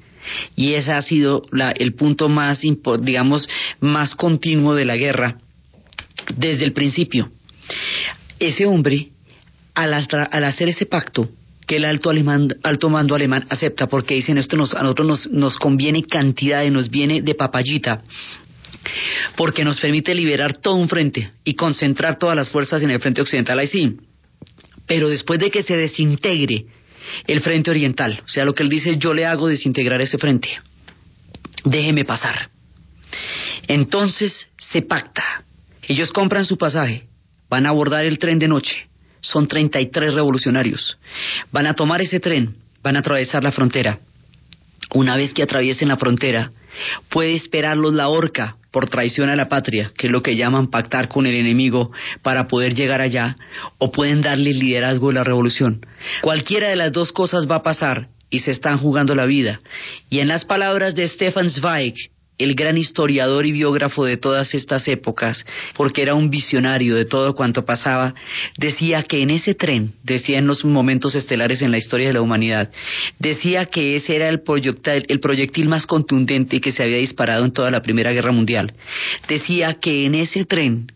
y 0.56 0.72
ese 0.72 0.92
ha 0.92 1.02
sido 1.02 1.42
el 1.76 1.94
punto 1.94 2.28
más, 2.28 2.62
digamos, 3.02 3.48
más 3.78 4.16
continuo 4.16 4.74
de 4.74 4.84
la 4.84 4.96
guerra 4.96 5.36
desde 6.34 6.64
el 6.64 6.72
principio. 6.72 7.30
Ese 8.40 8.66
hombre, 8.66 9.10
al 9.74 9.94
hacer 10.44 10.70
ese 10.70 10.86
pacto, 10.86 11.28
que 11.68 11.76
el 11.76 11.84
alto, 11.84 12.08
alemán, 12.10 12.48
alto 12.62 12.88
mando 12.88 13.14
alemán 13.14 13.46
acepta 13.50 13.86
porque 13.86 14.14
dicen 14.14 14.38
esto 14.38 14.56
a 14.56 14.82
nosotros 14.82 15.06
nos, 15.06 15.30
nos 15.30 15.56
conviene 15.58 16.02
cantidad 16.02 16.64
y 16.64 16.70
nos 16.70 16.88
viene 16.88 17.20
de 17.20 17.34
papayita 17.34 18.02
porque 19.36 19.64
nos 19.64 19.78
permite 19.78 20.14
liberar 20.14 20.56
todo 20.56 20.74
un 20.76 20.88
frente 20.88 21.30
y 21.44 21.54
concentrar 21.54 22.18
todas 22.18 22.34
las 22.34 22.48
fuerzas 22.48 22.82
en 22.82 22.90
el 22.90 23.00
frente 23.00 23.20
occidental, 23.20 23.58
ahí 23.58 23.66
sí. 23.66 23.98
Pero 24.86 25.10
después 25.10 25.38
de 25.40 25.50
que 25.50 25.62
se 25.62 25.76
desintegre 25.76 26.64
el 27.26 27.40
frente 27.40 27.70
oriental, 27.70 28.22
o 28.24 28.28
sea, 28.28 28.46
lo 28.46 28.54
que 28.54 28.62
él 28.62 28.70
dice, 28.70 28.96
yo 28.96 29.12
le 29.12 29.26
hago 29.26 29.48
desintegrar 29.48 30.00
ese 30.00 30.16
frente, 30.16 30.48
déjeme 31.64 32.06
pasar. 32.06 32.48
Entonces 33.66 34.48
se 34.56 34.80
pacta, 34.80 35.44
ellos 35.82 36.12
compran 36.12 36.46
su 36.46 36.56
pasaje, 36.56 37.08
van 37.50 37.66
a 37.66 37.70
abordar 37.70 38.06
el 38.06 38.18
tren 38.18 38.38
de 38.38 38.48
noche, 38.48 38.88
son 39.20 39.48
33 39.48 40.14
revolucionarios. 40.14 40.98
Van 41.52 41.66
a 41.66 41.74
tomar 41.74 42.00
ese 42.00 42.20
tren, 42.20 42.56
van 42.82 42.96
a 42.96 43.00
atravesar 43.00 43.42
la 43.42 43.52
frontera. 43.52 44.00
Una 44.94 45.16
vez 45.16 45.34
que 45.34 45.42
atraviesen 45.42 45.88
la 45.88 45.96
frontera, 45.96 46.52
Puede 47.08 47.32
esperarlos 47.32 47.94
la 47.94 48.08
horca 48.08 48.56
por 48.70 48.88
traición 48.88 49.28
a 49.30 49.36
la 49.36 49.48
patria, 49.48 49.92
que 49.96 50.06
es 50.06 50.12
lo 50.12 50.22
que 50.22 50.36
llaman 50.36 50.68
pactar 50.68 51.08
con 51.08 51.26
el 51.26 51.34
enemigo 51.34 51.90
para 52.22 52.46
poder 52.48 52.74
llegar 52.74 53.00
allá, 53.00 53.36
o 53.78 53.90
pueden 53.90 54.22
darle 54.22 54.52
liderazgo 54.52 55.10
a 55.10 55.14
la 55.14 55.24
revolución. 55.24 55.80
Cualquiera 56.20 56.68
de 56.68 56.76
las 56.76 56.92
dos 56.92 57.12
cosas 57.12 57.46
va 57.50 57.56
a 57.56 57.62
pasar 57.62 58.08
y 58.30 58.40
se 58.40 58.50
están 58.50 58.78
jugando 58.78 59.14
la 59.14 59.24
vida. 59.24 59.60
Y 60.10 60.20
en 60.20 60.28
las 60.28 60.44
palabras 60.44 60.94
de 60.94 61.08
Stefan 61.08 61.48
Zweig, 61.48 61.94
el 62.38 62.54
gran 62.54 62.78
historiador 62.78 63.46
y 63.46 63.52
biógrafo 63.52 64.04
de 64.04 64.16
todas 64.16 64.54
estas 64.54 64.86
épocas, 64.88 65.44
porque 65.74 66.02
era 66.02 66.14
un 66.14 66.30
visionario 66.30 66.94
de 66.94 67.04
todo 67.04 67.34
cuanto 67.34 67.64
pasaba, 67.64 68.14
decía 68.56 69.02
que 69.02 69.22
en 69.22 69.30
ese 69.30 69.54
tren, 69.54 69.92
decía 70.04 70.38
en 70.38 70.46
los 70.46 70.64
momentos 70.64 71.14
estelares 71.14 71.62
en 71.62 71.70
la 71.70 71.78
historia 71.78 72.08
de 72.08 72.14
la 72.14 72.22
humanidad, 72.22 72.70
decía 73.18 73.66
que 73.66 73.96
ese 73.96 74.16
era 74.16 74.28
el 74.28 74.40
proyectil, 74.40 75.04
el 75.08 75.20
proyectil 75.20 75.68
más 75.68 75.86
contundente 75.86 76.60
que 76.60 76.72
se 76.72 76.82
había 76.82 76.98
disparado 76.98 77.44
en 77.44 77.52
toda 77.52 77.70
la 77.70 77.82
Primera 77.82 78.12
Guerra 78.12 78.32
Mundial. 78.32 78.72
Decía 79.28 79.74
que 79.74 80.06
en 80.06 80.14
ese 80.14 80.44
tren 80.44 80.92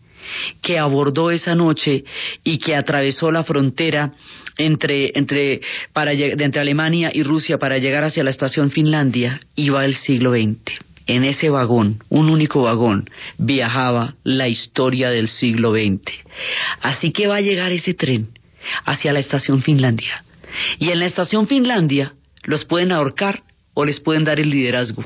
que 0.61 0.79
abordó 0.79 1.31
esa 1.31 1.55
noche 1.55 2.05
y 2.43 2.57
que 2.57 2.75
atravesó 2.75 3.31
la 3.31 3.43
frontera 3.43 4.13
entre, 4.57 5.11
entre, 5.15 5.61
para, 5.91 6.13
entre 6.13 6.61
Alemania 6.61 7.11
y 7.13 7.23
Rusia 7.23 7.57
para 7.57 7.77
llegar 7.77 8.03
hacia 8.03 8.23
la 8.23 8.29
estación 8.29 8.71
Finlandia, 8.71 9.39
iba 9.55 9.83
el 9.83 9.95
siglo 9.95 10.31
XX. 10.31 10.92
En 11.05 11.23
ese 11.23 11.49
vagón, 11.49 12.01
un 12.09 12.29
único 12.29 12.61
vagón, 12.63 13.09
viajaba 13.37 14.15
la 14.23 14.47
historia 14.47 15.09
del 15.09 15.27
siglo 15.27 15.71
XX. 15.71 16.01
Así 16.81 17.11
que 17.11 17.27
va 17.27 17.37
a 17.37 17.41
llegar 17.41 17.71
ese 17.71 17.93
tren 17.93 18.29
hacia 18.85 19.11
la 19.11 19.19
estación 19.19 19.61
Finlandia. 19.61 20.23
Y 20.79 20.89
en 20.89 20.99
la 20.99 21.05
estación 21.05 21.47
Finlandia 21.47 22.13
los 22.43 22.65
pueden 22.65 22.91
ahorcar 22.91 23.43
o 23.73 23.85
les 23.85 23.99
pueden 23.99 24.23
dar 24.23 24.39
el 24.39 24.49
liderazgo. 24.49 25.03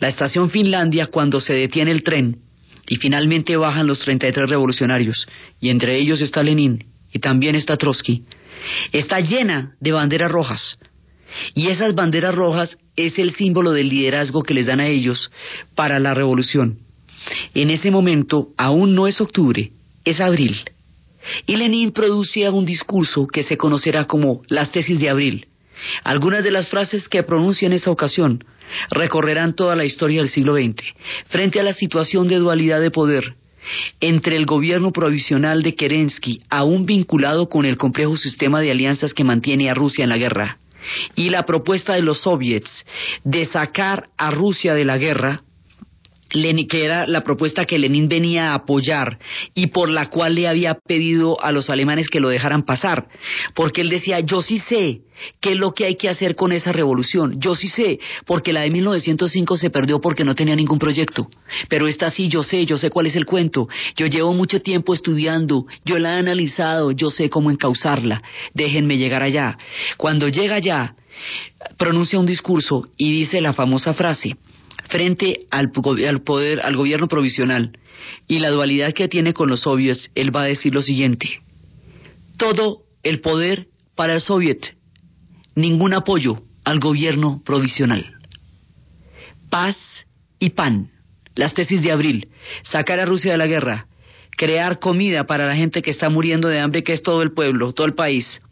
La 0.00 0.08
estación 0.08 0.50
Finlandia, 0.50 1.06
cuando 1.06 1.40
se 1.40 1.54
detiene 1.54 1.90
el 1.90 2.02
tren 2.02 2.38
y 2.88 2.96
finalmente 2.96 3.56
bajan 3.56 3.86
los 3.86 4.00
33 4.00 4.48
revolucionarios, 4.48 5.26
y 5.60 5.70
entre 5.70 5.98
ellos 5.98 6.20
está 6.20 6.42
Lenin 6.42 6.84
y 7.12 7.18
también 7.18 7.56
está 7.56 7.76
Trotsky, 7.76 8.24
está 8.92 9.18
llena 9.20 9.74
de 9.80 9.92
banderas 9.92 10.30
rojas, 10.30 10.78
y 11.54 11.68
esas 11.68 11.94
banderas 11.94 12.34
rojas 12.34 12.78
es 12.96 13.18
el 13.18 13.34
símbolo 13.34 13.72
del 13.72 13.88
liderazgo 13.88 14.42
que 14.42 14.54
les 14.54 14.66
dan 14.66 14.80
a 14.80 14.88
ellos 14.88 15.30
para 15.74 15.98
la 15.98 16.14
revolución. 16.14 16.78
En 17.54 17.70
ese 17.70 17.90
momento 17.90 18.48
aún 18.56 18.94
no 18.94 19.06
es 19.06 19.20
octubre, 19.20 19.72
es 20.04 20.20
abril. 20.20 20.56
Y 21.46 21.56
Lenin 21.56 21.92
producía 21.92 22.50
un 22.50 22.64
discurso 22.64 23.26
que 23.26 23.42
se 23.42 23.56
conocerá 23.56 24.06
como 24.06 24.42
las 24.48 24.70
tesis 24.70 24.98
de 25.00 25.10
abril. 25.10 25.46
Algunas 26.04 26.44
de 26.44 26.52
las 26.52 26.68
frases 26.68 27.08
que 27.08 27.22
pronuncia 27.22 27.66
en 27.66 27.72
esa 27.72 27.90
ocasión 27.90 28.44
recorrerán 28.90 29.54
toda 29.54 29.76
la 29.76 29.84
historia 29.84 30.20
del 30.20 30.30
siglo 30.30 30.54
XX, 30.54 30.94
frente 31.26 31.60
a 31.60 31.62
la 31.62 31.72
situación 31.72 32.28
de 32.28 32.36
dualidad 32.36 32.80
de 32.80 32.90
poder 32.90 33.34
entre 34.00 34.36
el 34.36 34.46
gobierno 34.46 34.92
provisional 34.92 35.62
de 35.62 35.74
Kerensky, 35.74 36.42
aún 36.48 36.86
vinculado 36.86 37.48
con 37.48 37.64
el 37.64 37.76
complejo 37.76 38.16
sistema 38.16 38.60
de 38.60 38.70
alianzas 38.70 39.14
que 39.14 39.24
mantiene 39.24 39.70
a 39.70 39.74
Rusia 39.74 40.04
en 40.04 40.10
la 40.10 40.18
guerra, 40.18 40.58
y 41.14 41.30
la 41.30 41.44
propuesta 41.44 41.94
de 41.94 42.02
los 42.02 42.22
soviets 42.22 42.86
de 43.24 43.44
sacar 43.46 44.08
a 44.16 44.30
Rusia 44.30 44.74
de 44.74 44.84
la 44.84 44.98
guerra, 44.98 45.42
que 46.28 46.84
era 46.84 47.06
la 47.06 47.22
propuesta 47.22 47.64
que 47.64 47.78
Lenin 47.78 48.08
venía 48.08 48.50
a 48.50 48.54
apoyar 48.54 49.18
y 49.54 49.68
por 49.68 49.88
la 49.88 50.10
cual 50.10 50.34
le 50.34 50.48
había 50.48 50.74
pedido 50.74 51.42
a 51.42 51.52
los 51.52 51.70
alemanes 51.70 52.08
que 52.08 52.20
lo 52.20 52.28
dejaran 52.28 52.64
pasar, 52.64 53.08
porque 53.54 53.80
él 53.80 53.88
decía, 53.88 54.20
yo 54.20 54.42
sí 54.42 54.58
sé 54.58 55.00
qué 55.40 55.52
es 55.52 55.56
lo 55.56 55.72
que 55.72 55.86
hay 55.86 55.96
que 55.96 56.08
hacer 56.08 56.34
con 56.34 56.52
esa 56.52 56.72
revolución, 56.72 57.40
yo 57.40 57.54
sí 57.54 57.68
sé, 57.68 58.00
porque 58.26 58.52
la 58.52 58.62
de 58.62 58.70
1905 58.70 59.56
se 59.56 59.70
perdió 59.70 60.00
porque 60.00 60.24
no 60.24 60.34
tenía 60.34 60.56
ningún 60.56 60.78
proyecto, 60.78 61.28
pero 61.68 61.86
esta 61.86 62.10
sí 62.10 62.28
yo 62.28 62.42
sé, 62.42 62.66
yo 62.66 62.76
sé 62.76 62.90
cuál 62.90 63.06
es 63.06 63.16
el 63.16 63.24
cuento, 63.24 63.68
yo 63.96 64.06
llevo 64.06 64.34
mucho 64.34 64.60
tiempo 64.60 64.92
estudiando, 64.94 65.66
yo 65.84 65.98
la 65.98 66.16
he 66.16 66.18
analizado, 66.18 66.90
yo 66.90 67.10
sé 67.10 67.30
cómo 67.30 67.50
encauzarla, 67.50 68.22
déjenme 68.52 68.98
llegar 68.98 69.22
allá. 69.22 69.56
Cuando 69.96 70.28
llega 70.28 70.56
allá, 70.56 70.96
pronuncia 71.78 72.18
un 72.18 72.26
discurso 72.26 72.88
y 72.96 73.12
dice 73.12 73.40
la 73.40 73.52
famosa 73.52 73.94
frase, 73.94 74.36
frente 74.84 75.46
al, 75.50 75.72
poder, 75.72 76.60
al 76.60 76.76
gobierno 76.76 77.08
provisional 77.08 77.78
y 78.28 78.38
la 78.38 78.50
dualidad 78.50 78.92
que 78.92 79.08
tiene 79.08 79.32
con 79.32 79.48
los 79.48 79.60
soviets, 79.60 80.10
él 80.14 80.34
va 80.34 80.42
a 80.42 80.46
decir 80.46 80.74
lo 80.74 80.82
siguiente, 80.82 81.40
todo 82.36 82.82
el 83.02 83.20
poder 83.20 83.66
para 83.94 84.14
el 84.14 84.20
soviet, 84.20 84.76
ningún 85.54 85.94
apoyo 85.94 86.42
al 86.64 86.78
gobierno 86.78 87.42
provisional. 87.44 88.12
Paz 89.50 89.76
y 90.38 90.50
pan, 90.50 90.90
las 91.34 91.54
tesis 91.54 91.82
de 91.82 91.92
abril, 91.92 92.28
sacar 92.62 92.98
a 92.98 93.06
Rusia 93.06 93.32
de 93.32 93.38
la 93.38 93.46
guerra, 93.46 93.86
crear 94.36 94.78
comida 94.78 95.24
para 95.24 95.46
la 95.46 95.56
gente 95.56 95.82
que 95.82 95.90
está 95.90 96.10
muriendo 96.10 96.48
de 96.48 96.60
hambre, 96.60 96.82
que 96.82 96.92
es 96.92 97.02
todo 97.02 97.22
el 97.22 97.32
pueblo, 97.32 97.72
todo 97.72 97.86
el 97.86 97.94
país, 97.94 98.42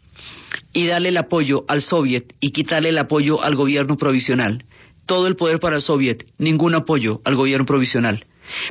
y 0.73 0.87
darle 0.87 1.09
el 1.09 1.17
apoyo 1.17 1.63
al 1.67 1.81
soviet 1.81 2.33
y 2.39 2.51
quitarle 2.51 2.89
el 2.89 2.97
apoyo 2.97 3.41
al 3.43 3.55
gobierno 3.55 3.97
provisional 3.97 4.65
todo 5.05 5.27
el 5.27 5.35
poder 5.35 5.59
para 5.59 5.77
el 5.77 5.81
soviet, 5.81 6.25
ningún 6.37 6.75
apoyo 6.75 7.21
al 7.23 7.35
gobierno 7.35 7.65
provisional. 7.65 8.25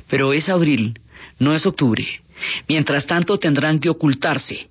Pero 0.08 0.32
es 0.32 0.48
abril, 0.48 1.00
no 1.38 1.54
es 1.54 1.66
octubre. 1.66 2.06
Mientras 2.68 3.06
tanto 3.06 3.38
tendrán 3.38 3.78
que 3.78 3.88
ocultarse 3.88 4.68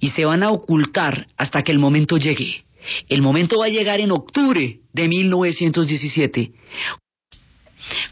y 0.00 0.10
se 0.10 0.24
van 0.24 0.42
a 0.42 0.50
ocultar 0.50 1.26
hasta 1.36 1.62
que 1.62 1.72
el 1.72 1.78
momento 1.78 2.16
llegue. 2.16 2.64
El 3.08 3.22
momento 3.22 3.58
va 3.58 3.66
a 3.66 3.70
llegar 3.70 4.00
en 4.00 4.10
octubre 4.10 4.80
de 4.92 5.08
1917, 5.08 6.52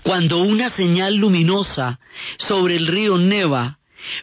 cuando 0.03 0.43
una 0.43 0.71
señal 0.71 1.17
luminosa 1.17 2.01
sobre 2.39 2.77
el 2.77 2.87
río 2.87 3.19
Neva 3.19 3.79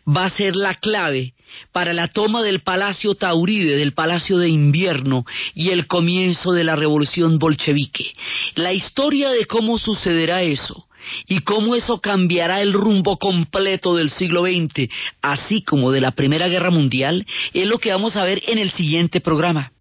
va 0.07 0.26
a 0.26 0.30
ser 0.30 0.55
la 0.55 0.76
clave 0.76 1.34
para 1.72 1.93
la 1.93 2.08
toma 2.08 2.43
del 2.43 2.62
Palacio 2.62 3.16
Tauride, 3.16 3.76
del 3.76 3.93
Palacio 3.93 4.38
de 4.38 4.50
Invierno 4.50 5.26
y 5.54 5.70
el 5.70 5.88
comienzo 5.88 6.52
de 6.52 6.64
la 6.64 6.76
revolución 6.76 7.39
bolchevique. 7.39 8.14
La 8.56 8.74
historia 8.74 9.30
de 9.30 9.45
cómo 9.45 9.78
sucederá 9.78 10.41
eso 10.41 10.88
y 11.28 11.41
cómo 11.41 11.76
eso 11.76 12.00
cambiará 12.00 12.62
el 12.62 12.74
rumbo 12.74 13.18
completo 13.18 13.95
del 13.95 14.10
siglo 14.10 14.43
XX, 14.43 14.89
así 15.22 15.64
como 15.64 15.91
de 15.91 16.02
la 16.02 16.12
Primera 16.12 16.47
Guerra 16.47 16.72
Mundial, 16.72 17.26
es 17.54 17.68
lo 17.68 17.80
que 17.80 17.91
vamos 17.91 18.16
a 18.16 18.26
ver 18.26 18.41
en 18.47 18.58
el 18.58 18.72
siguiente 18.72 19.22
programa. 19.22 19.72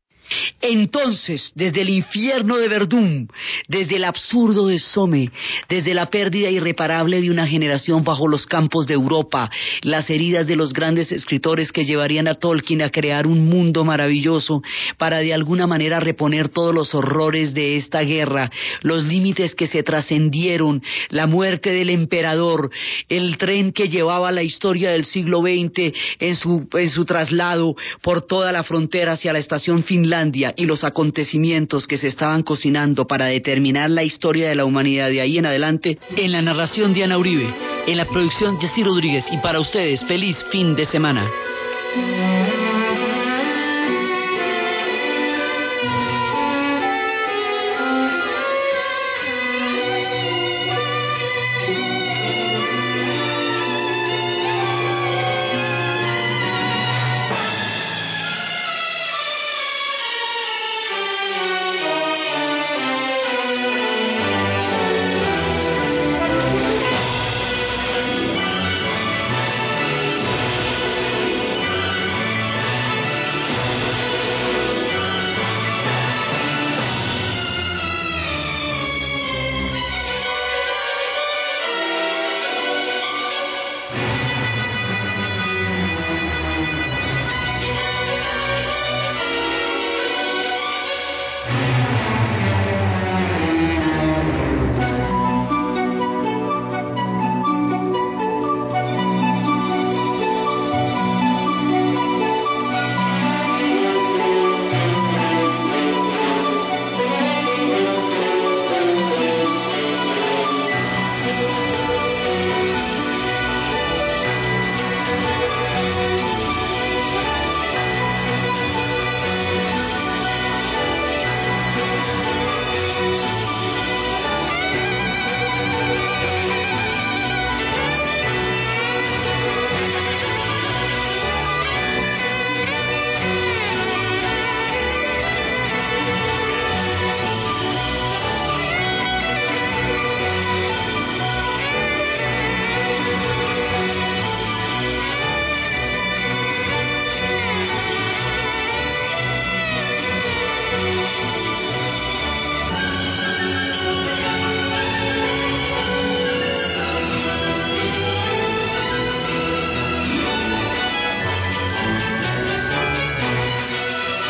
Entonces, 0.60 1.52
desde 1.54 1.82
el 1.82 1.90
infierno 1.90 2.56
de 2.56 2.68
Verdún, 2.68 3.28
desde 3.68 3.96
el 3.96 4.04
absurdo 4.04 4.66
de 4.66 4.78
Somme, 4.78 5.30
desde 5.68 5.94
la 5.94 6.10
pérdida 6.10 6.50
irreparable 6.50 7.20
de 7.20 7.30
una 7.30 7.46
generación 7.46 8.04
bajo 8.04 8.28
los 8.28 8.46
campos 8.46 8.86
de 8.86 8.94
Europa, 8.94 9.50
las 9.82 10.10
heridas 10.10 10.46
de 10.46 10.56
los 10.56 10.72
grandes 10.72 11.12
escritores 11.12 11.72
que 11.72 11.84
llevarían 11.84 12.28
a 12.28 12.34
Tolkien 12.34 12.82
a 12.82 12.90
crear 12.90 13.26
un 13.26 13.48
mundo 13.48 13.84
maravilloso 13.84 14.62
para 14.96 15.18
de 15.18 15.34
alguna 15.34 15.66
manera 15.66 16.00
reponer 16.00 16.48
todos 16.48 16.74
los 16.74 16.94
horrores 16.94 17.54
de 17.54 17.76
esta 17.76 18.00
guerra, 18.00 18.50
los 18.82 19.04
límites 19.04 19.54
que 19.54 19.66
se 19.66 19.82
trascendieron, 19.82 20.82
la 21.10 21.26
muerte 21.26 21.70
del 21.70 21.90
emperador, 21.90 22.70
el 23.08 23.36
tren 23.38 23.72
que 23.72 23.88
llevaba 23.88 24.32
la 24.32 24.42
historia 24.42 24.90
del 24.90 25.04
siglo 25.04 25.40
XX 25.40 25.92
en 26.18 26.36
su, 26.36 27.04
traslado 27.04 27.74
por 28.02 28.26
toda 28.26 28.52
la 28.52 28.62
frontera 28.62 29.12
hacia 29.12 29.32
la 29.32 29.38
estación 29.38 29.82
Y 30.56 30.66
los 30.66 30.82
acontecimientos 30.82 31.86
que 31.86 31.96
se 31.96 32.08
estaban 32.08 32.42
cocinando 32.42 33.06
para 33.06 33.26
determinar 33.26 33.88
la 33.88 34.02
historia 34.02 34.48
de 34.48 34.56
la 34.56 34.64
humanidad 34.64 35.08
de 35.08 35.20
ahí 35.20 35.38
en 35.38 35.46
adelante, 35.46 35.98
en 36.16 36.32
la 36.32 36.42
narración 36.42 36.92
Diana 36.92 37.18
Uribe, 37.18 37.54
en 37.86 37.96
la 37.96 38.04
producción 38.06 38.58
Jessy 38.58 38.82
Rodríguez 38.82 39.24
y 39.30 39.38
para 39.38 39.60
ustedes, 39.60 40.04
feliz 40.06 40.36
fin 40.50 40.74
de 40.74 40.86
semana. 40.86 41.28